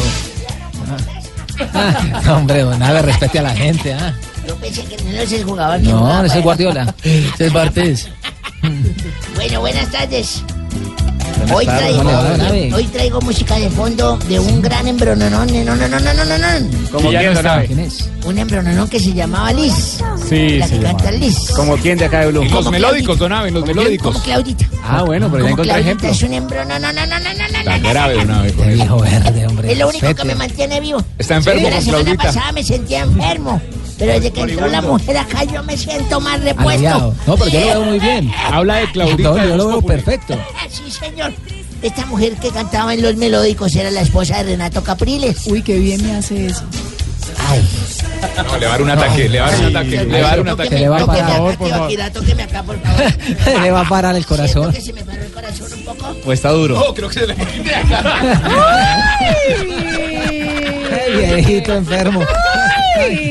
[1.75, 3.93] Ah, no, hombre, Don Nave, respete a la gente.
[3.93, 4.15] ah.
[4.47, 6.95] Yo pensé que no es el jugador No, ese es para- Guardiola.
[7.39, 8.09] Es Bartés.
[9.35, 10.43] Bueno, buenas tardes.
[11.51, 12.77] Buenas Hoy tardes, traigo, hola.
[12.77, 16.39] hoy traigo música de fondo de un gran embrononón, no, no, no, no, no, no,
[16.39, 16.91] no.
[16.93, 17.41] ¿Cómo quién, no?
[17.67, 18.09] ¿Quién es?
[18.25, 19.99] Un embrononón que se llamaba Liz.
[20.29, 21.11] Sí, la se que canta.
[21.13, 21.51] Liz.
[21.57, 22.45] ¿Como quién de acá de Blue?
[22.45, 23.19] Los Como melódicos.
[23.19, 24.19] Don Ave, los Como melódicos.
[24.23, 24.67] Claudita.
[24.85, 26.09] Ah, bueno, pero ya Como encontré ejemplo.
[26.09, 28.31] es un embrononón, no, no, no, no, no, no, Tan grave, Don.
[28.31, 28.99] Ave, con El eso.
[28.99, 29.73] verde, hombre.
[29.73, 31.03] Es lo único que me mantiene vivo.
[31.19, 33.61] Está enfermo La semana pasada me sentía enfermo.
[34.01, 37.15] Pero desde que entró la mujer acá yo me siento más repuesto.
[37.27, 38.33] No, pero yo lo veo muy bien.
[38.51, 39.23] Habla de Claudita.
[39.23, 40.37] No, yo lo veo perfecto.
[40.71, 41.33] Sí, señor.
[41.83, 45.47] Esta mujer que cantaba en los melódicos era la esposa de Renato Capriles.
[45.47, 46.63] Uy, qué bien me hace eso.
[47.49, 47.63] Ay.
[48.37, 50.27] No, le va a dar un ataque, le va a dar un ataque, le va
[50.27, 50.69] a dar un ataque.
[50.69, 51.57] Se le va a parar.
[51.57, 51.91] Por favor.
[53.63, 54.73] Le va a parar el corazón.
[54.73, 56.17] Que se me paró el corazón un poco.
[56.25, 56.81] O está duro.
[56.81, 57.35] Oh, creo que se le
[60.91, 62.21] Qué viejito enfermo.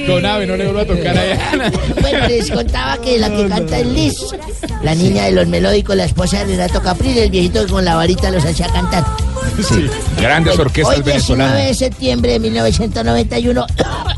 [0.08, 1.72] Don Ave, no le vuelvo a tocar allá.
[2.02, 4.16] Bueno, les contaba que la que canta es Liz,
[4.84, 7.96] la niña de los melódicos, la esposa de Renato Capriles, el viejito que con la
[7.96, 9.06] varita los hacía cantar.
[9.58, 9.88] Sí.
[10.22, 11.68] Grandes Bueno, orquestas hoy 19 venezolanas.
[11.68, 13.66] de septiembre de 1991,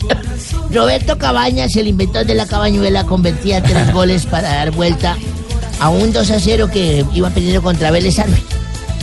[0.72, 5.18] Roberto Cabañas, el inventor de la cabañuela, convertía tres goles para dar vuelta
[5.80, 8.38] a un 2 a 0 que iba perdiendo contra Vélez Arbe.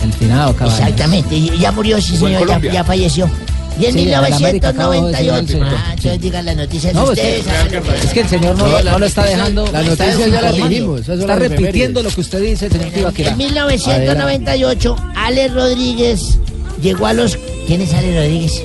[0.05, 0.77] El finado, caballo.
[0.79, 3.29] Exactamente, ya murió, sí señor, ya falleció.
[3.81, 7.05] Y en Sí, en América acabo de decir 1998, el ah, digan las noticias No,
[7.05, 7.47] ustedes.
[7.47, 9.63] es que- Es que el señor no, No, la no lo está dejando.
[9.71, 10.69] la está noticia ya la informando.
[10.69, 13.31] dijimos, Está las repitiendo lo que usted dice, señor Tibaquirá.
[13.31, 16.39] En 1998, Alex Rodríguez
[16.83, 17.39] llegó a los.
[17.67, 18.63] ¿Quién es Alex Rodríguez?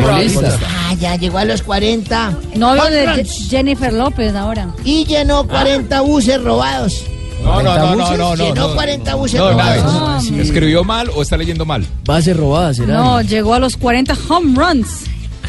[0.00, 0.58] Futbolista.
[0.66, 2.36] Ah, ya llegó a los 40.
[2.56, 4.68] Novio de Jennifer López ahora.
[4.84, 7.04] Y llenó 40 buses robados.
[7.46, 8.44] No, no, no, no, no, no.
[8.44, 8.74] Llenó no.
[8.74, 10.24] 40 buses robados.
[10.30, 11.86] ¿Escribió mal o está leyendo mal?
[12.04, 12.94] Bases robadas, será.
[12.94, 14.88] No, llegó a los 40 home runs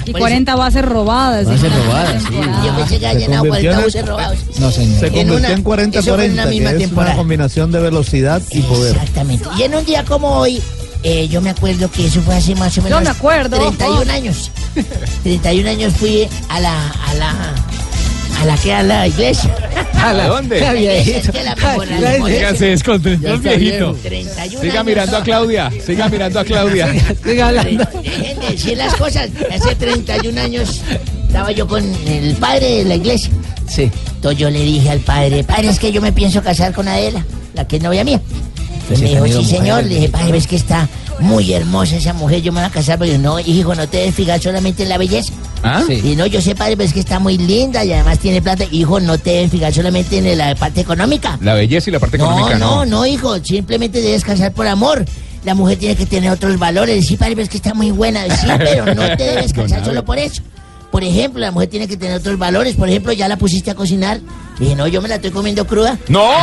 [0.05, 1.45] y por 40 bases robadas.
[1.47, 2.35] Bases robadas, sí.
[2.65, 4.37] Yo pensé que había Se llenado convirtió 40 en- buses robados.
[4.59, 4.99] No, señor.
[4.99, 7.11] Se En convirtió en eso fue en 40-40, la que misma es temporada.
[7.13, 8.95] una combinación de velocidad y poder.
[8.95, 9.45] Exactamente.
[9.57, 10.61] Y en un día como hoy,
[11.03, 12.99] eh, yo me acuerdo que eso fue hace más o menos.
[12.99, 13.57] Yo me acuerdo.
[13.57, 14.51] 31 años.
[15.23, 16.73] 31 años fui a la.
[16.89, 17.33] a la.
[18.39, 19.55] A la que a la iglesia.
[19.93, 20.59] ¿A la- dónde?
[20.59, 21.17] Qué viejito.
[21.17, 21.87] Es que la mejor.
[22.21, 23.93] Oiga, se descontroló Ya el viejito.
[23.93, 23.93] viejo.
[24.03, 26.93] 31 Siga mirando a Claudia, siga mirando a Claudia.
[27.23, 27.83] Siga hablando.
[28.03, 29.29] Dejen de decir las cosas.
[29.51, 30.81] Hace 31 años
[31.27, 33.31] estaba yo con el padre de la iglesia.
[33.67, 33.91] Sí.
[34.15, 37.25] Entonces yo le dije al padre, padre, es que yo me pienso casar con Adela,
[37.53, 38.21] la que es novia mía.
[38.81, 39.83] Entonces me dijo, sí, señor.
[39.83, 40.87] Le dije, padre, ves que está
[41.19, 42.97] muy hermosa esa mujer, yo me voy a casar.
[42.99, 45.33] Pero yo, no, hijo, no te debes fijar solamente en la belleza.
[45.63, 45.83] ¿Ah?
[45.87, 46.01] Sí.
[46.03, 48.65] Y no, yo sé, padre, pero es que está muy linda y además tiene plata.
[48.71, 51.37] Hijo, no te debes fijar solamente en la parte económica.
[51.41, 52.97] La belleza y la parte No, económica, no, ¿no?
[52.97, 55.03] no, hijo, simplemente debes casar por amor.
[55.43, 57.07] La mujer tiene que tener otros valores.
[57.07, 58.23] Sí, padre, pero es que está muy buena.
[58.35, 60.41] Sí, pero no te debes casar solo por eso.
[60.91, 62.75] Por ejemplo, la mujer tiene que tener otros valores.
[62.75, 64.19] Por ejemplo, ya la pusiste a cocinar.
[64.59, 65.97] Dije, no, yo me la estoy comiendo cruda.
[66.07, 66.31] No,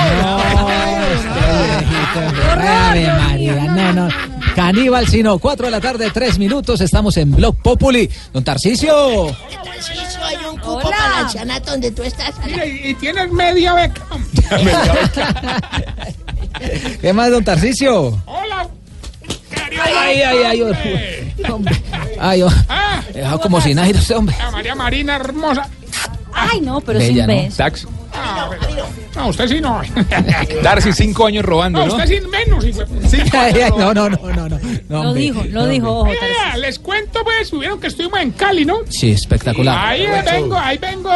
[2.58, 4.08] Ave María, no, no.
[4.54, 6.80] Caníbal, sino 4 de la tarde, 3 minutos.
[6.80, 8.08] Estamos en Blog Populi.
[8.32, 9.26] Don Tarcicio.
[9.64, 12.32] Tarcisio, hay un cupo para el ancianato donde tú estás.
[12.84, 14.02] y, tienes media beca.
[17.00, 18.20] ¿Qué más, don Tarcicio?
[18.26, 18.68] Hola.
[19.82, 21.34] Ay, ay, ay, hombre.
[21.50, 21.82] Hombre.
[22.20, 22.48] Ay, oh.
[22.68, 24.36] Ah, Dejado como sin aire ese hombre.
[24.52, 25.68] María Marina hermosa.
[26.32, 27.42] Ay, no, pero Bella, sin ¿no?
[27.42, 27.88] beso.
[28.16, 28.48] Ah,
[29.16, 29.80] no, usted sí no.
[30.62, 31.94] Darcy, cinco años robando, No, ¿no?
[31.96, 32.64] usted sin menos.
[32.64, 34.48] hijo de- Cinco años no, no, no, no, no.
[34.48, 34.58] no.
[34.88, 35.22] Lo hombre.
[35.22, 38.78] dijo, lo No, dijo, ojo, Mira, les cuento, pues, subieron que estuvimos en Cali, ¿no?
[38.88, 39.78] Sí, espectacular.
[39.78, 41.10] Ahí vengo, ahí vengo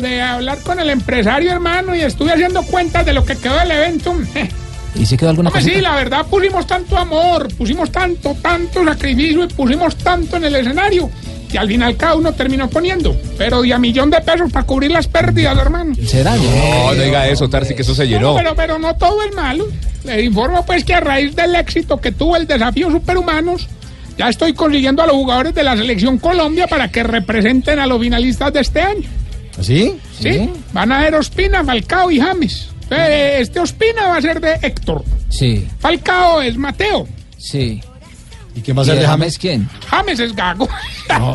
[0.00, 3.70] de hablar con el empresario, hermano, y estuve haciendo cuentas de lo que quedó del
[3.70, 4.14] evento.
[4.96, 5.64] ¿Y si quedó alguna cosa?
[5.64, 10.56] sí, la verdad pusimos tanto amor, pusimos tanto, tanto sacrificio y pusimos tanto en el
[10.56, 11.08] escenario.
[11.52, 14.92] Y al final cada uno terminó poniendo, pero de a millón de pesos para cubrir
[14.92, 15.94] las pérdidas, hermano.
[16.06, 16.36] ¿Será?
[16.36, 18.34] No, no diga eso, Tarsi, que eso se No, llenó.
[18.36, 19.66] pero, pero no todo es malo.
[20.04, 23.68] Les informo pues que a raíz del éxito que tuvo el desafío Superhumanos,
[24.16, 28.00] ya estoy consiguiendo a los jugadores de la selección Colombia para que representen a los
[28.00, 29.08] finalistas de este año.
[29.60, 29.96] ¿Sí?
[30.20, 30.48] ¿Sí?
[30.72, 32.68] Van a ser Ospina, Falcao y James.
[32.90, 35.04] Este Ospina va a ser de Héctor.
[35.28, 37.06] Sí, Falcao es Mateo.
[37.36, 37.80] sí.
[38.54, 39.68] ¿Y quién ¿Y de James quién?
[39.88, 40.68] James es Gago.
[41.10, 41.34] No,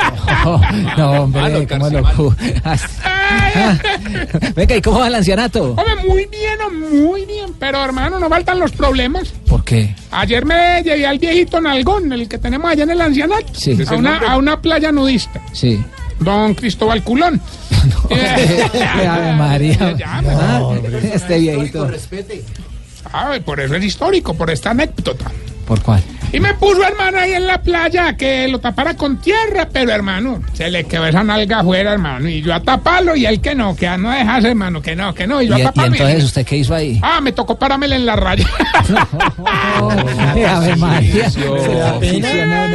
[0.98, 2.34] no, hombre, cómo lo cu-
[4.56, 5.72] Venga, ¿y cómo va el ancianato?
[5.72, 7.54] Hombre, muy bien, muy bien.
[7.60, 9.30] Pero hermano, no faltan los problemas.
[9.48, 9.96] ¿Por qué?
[10.12, 13.48] Ayer me llevé al viejito Nalgón, el que tenemos allá en el ancianato.
[13.54, 13.78] Sí.
[13.88, 15.42] A una, a una playa nudista.
[15.52, 15.84] Sí.
[16.20, 17.42] Don Cristóbal Culón.
[19.38, 19.96] María.
[20.06, 20.72] Ah,
[21.14, 21.90] este viejito.
[23.12, 25.26] Ay, por eso es histórico, por esta anécdota.
[25.68, 26.02] ¿Por cuál?
[26.36, 30.42] Y me puso, hermano, ahí en la playa que lo tapara con tierra, pero, hermano,
[30.52, 32.28] se le quedó esa nalga afuera, hermano.
[32.28, 35.26] Y yo a taparlo y él que no, que no dejase, hermano, que no, que
[35.28, 35.42] no.
[35.42, 35.96] Y ¿Y, yo a y taparme.
[35.96, 37.00] entonces usted qué hizo ahí?
[37.02, 38.46] Ah, me tocó parármela en la raya.
[42.16, 42.68] No, no,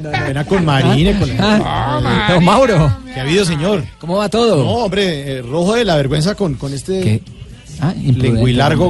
[0.00, 1.18] no, no, con Marina.
[1.18, 1.30] Con...
[1.38, 2.96] Ah, don Mauro.
[3.12, 3.84] ¿Qué ha habido, señor?
[4.00, 4.56] ¿Cómo va todo?
[4.64, 7.22] No, hombre, eh, rojo de la vergüenza con, con este ¿Qué?
[7.80, 7.92] Ah,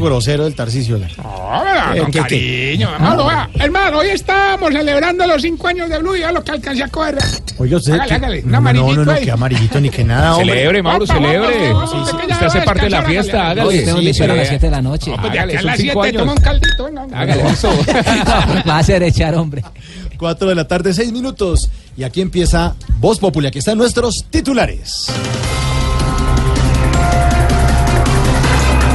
[0.00, 0.98] grosero del Tarcisio.
[0.98, 1.04] No,
[1.94, 2.74] Eh, con ¿qué.
[2.74, 6.52] Hermano, vea, hermano, hoy estamos celebrando los cinco años de Blue y a lo que
[6.52, 7.18] alcancé a coger.
[7.58, 7.92] Oiga, usted.
[7.94, 9.24] Hágale, hágale, un no, no, no, ahí.
[9.24, 10.54] que amarillito ni que nada, hombre.
[10.54, 11.54] Celebre, Mauro, celebre.
[11.68, 13.82] Sí, sí, Usted hace parte de la fiesta, hágale.
[13.82, 15.10] tengo misión a las 7 de la noche.
[15.10, 16.20] No, pues de aquí Hágale, a son las cinco 7 años.
[16.22, 17.20] toma un caldito, venga.
[17.20, 17.70] Hágale eso.
[18.68, 19.62] Va a ser echar, hombre.
[20.18, 21.70] 4 de la tarde, 6 minutos.
[21.96, 23.48] Y aquí empieza Voz Popular.
[23.48, 25.06] Aquí están nuestros titulares.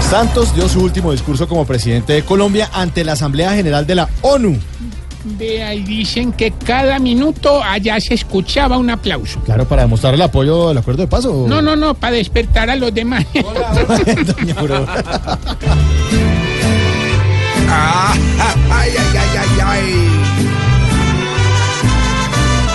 [0.10, 4.10] Santos dio su último discurso como presidente de Colombia ante la Asamblea General de la
[4.22, 4.58] ONU.
[5.24, 9.40] Vea, y dicen que cada minuto allá se escuchaba un aplauso.
[9.42, 11.26] Claro, para demostrar el apoyo del acuerdo de paz.
[11.26, 11.48] ¿o?
[11.48, 13.24] No, no, no, para despertar a los demás.
[13.34, 15.04] Doña Aurora.
[17.70, 18.16] Ah,
[18.72, 19.94] ay, ay, ay, ay, ay.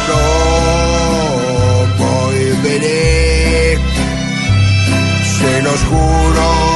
[0.06, 3.78] Yo volveré.
[5.40, 6.73] Se los juro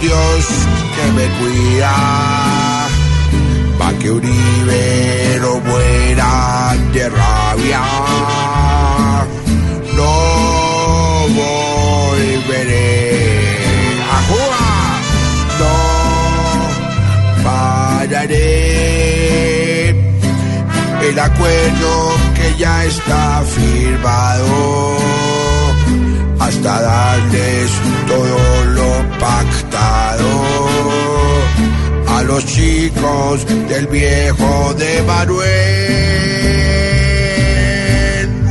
[0.00, 0.44] Dios
[0.94, 1.94] que me cuida.
[3.78, 7.82] Pa' que Uribe no muera de rabia.
[9.96, 10.14] No
[11.40, 12.92] volveré
[14.14, 15.00] a jugar.
[15.60, 15.74] No
[17.44, 18.74] pararé
[21.08, 21.90] el acuerdo
[22.34, 25.23] que ya está firmado
[26.38, 27.70] hasta darles
[28.06, 30.28] todo lo pactado
[32.08, 35.44] a los chicos del viejo de Manuel.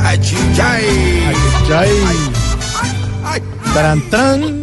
[0.03, 0.85] Achichay.
[3.73, 4.62] Tran, tran.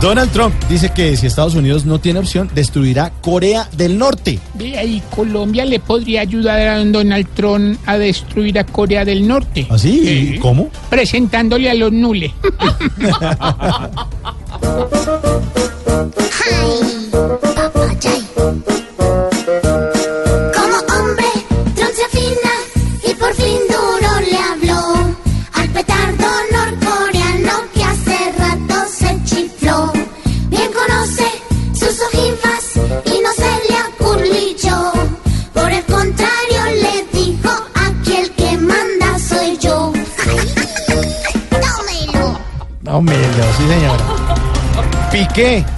[0.00, 4.38] Donald Trump dice que si Estados Unidos no tiene opción, destruirá Corea del Norte.
[4.58, 9.66] Y Colombia le podría ayudar a Donald Trump a destruir a Corea del Norte.
[9.68, 10.00] ¿Así?
[10.32, 10.38] Sí.
[10.38, 10.70] ¿Cómo?
[10.88, 12.32] Presentándole a los nules.
[14.60, 14.88] Como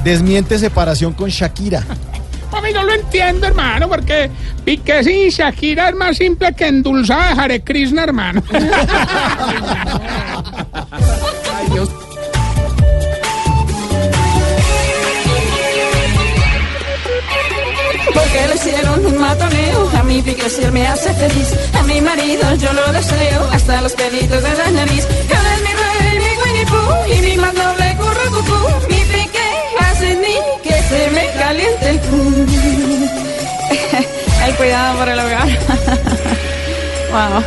[0.04, 1.84] desmiente separación con Shakira.
[2.52, 4.30] A mí no lo entiendo, hermano, porque
[4.64, 8.42] Piqué sin Shakira es más simple que endulzada de Hare Krishna, hermano.
[10.90, 11.88] Ay, Dios.
[18.12, 19.90] Porque le hicieron un matoneo.
[19.98, 21.54] A mi Piqué si él me hace feliz.
[21.72, 23.48] A mi marido yo lo deseo.
[23.50, 25.06] Hasta los pelitos de la nariz.
[25.06, 27.14] Él es mi rey, mi Winnie Pooh.
[27.16, 28.88] Y mi más noble currucucú.
[28.90, 29.11] Mi
[30.02, 32.46] hace ni que se me caliente el cu.
[34.46, 35.48] El cuidado por el hogar.
[37.12, 37.42] wow.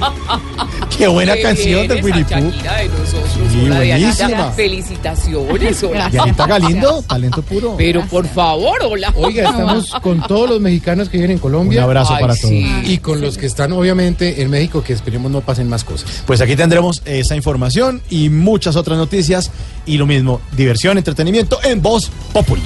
[1.04, 2.50] Qué buena canción de Winnie Pooh.
[2.50, 4.52] de nosotros, Sí, buenísima.
[4.52, 6.08] Felicitaciones, hola.
[6.08, 7.74] Dianita Galindo, talento puro.
[7.76, 9.12] Pero por favor, hola.
[9.14, 11.80] Oiga, estamos con todos los mexicanos que viven en Colombia.
[11.80, 12.54] Un abrazo para todos.
[12.84, 16.22] Y con los que están obviamente en México, que esperemos no pasen más cosas.
[16.26, 19.50] Pues aquí tendremos esa información y muchas otras noticias.
[19.84, 22.62] Y lo mismo, diversión, entretenimiento en Voz Populi.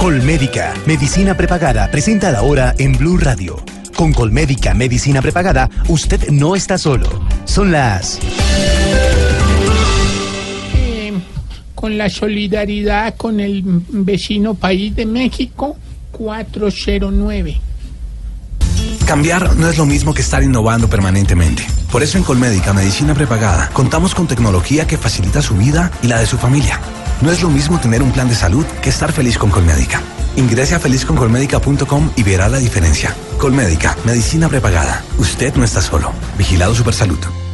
[0.00, 3.62] Colmédica, medicina prepagada, presenta la hora en Blue Radio.
[3.94, 7.06] Con Colmédica, medicina prepagada, usted no está solo.
[7.44, 8.18] Son las...
[10.74, 11.12] Eh,
[11.74, 15.76] con la solidaridad con el vecino país de México,
[16.12, 17.60] 409.
[19.10, 21.66] Cambiar no es lo mismo que estar innovando permanentemente.
[21.90, 26.20] Por eso en Colmédica Medicina Prepagada contamos con tecnología que facilita su vida y la
[26.20, 26.78] de su familia.
[27.20, 30.00] No es lo mismo tener un plan de salud que estar feliz con Colmédica.
[30.36, 33.12] Ingrese a felizconcolmédica.com y verá la diferencia.
[33.36, 35.02] Colmédica, medicina prepagada.
[35.18, 36.12] Usted no está solo.
[36.38, 37.49] Vigilado Supersalud.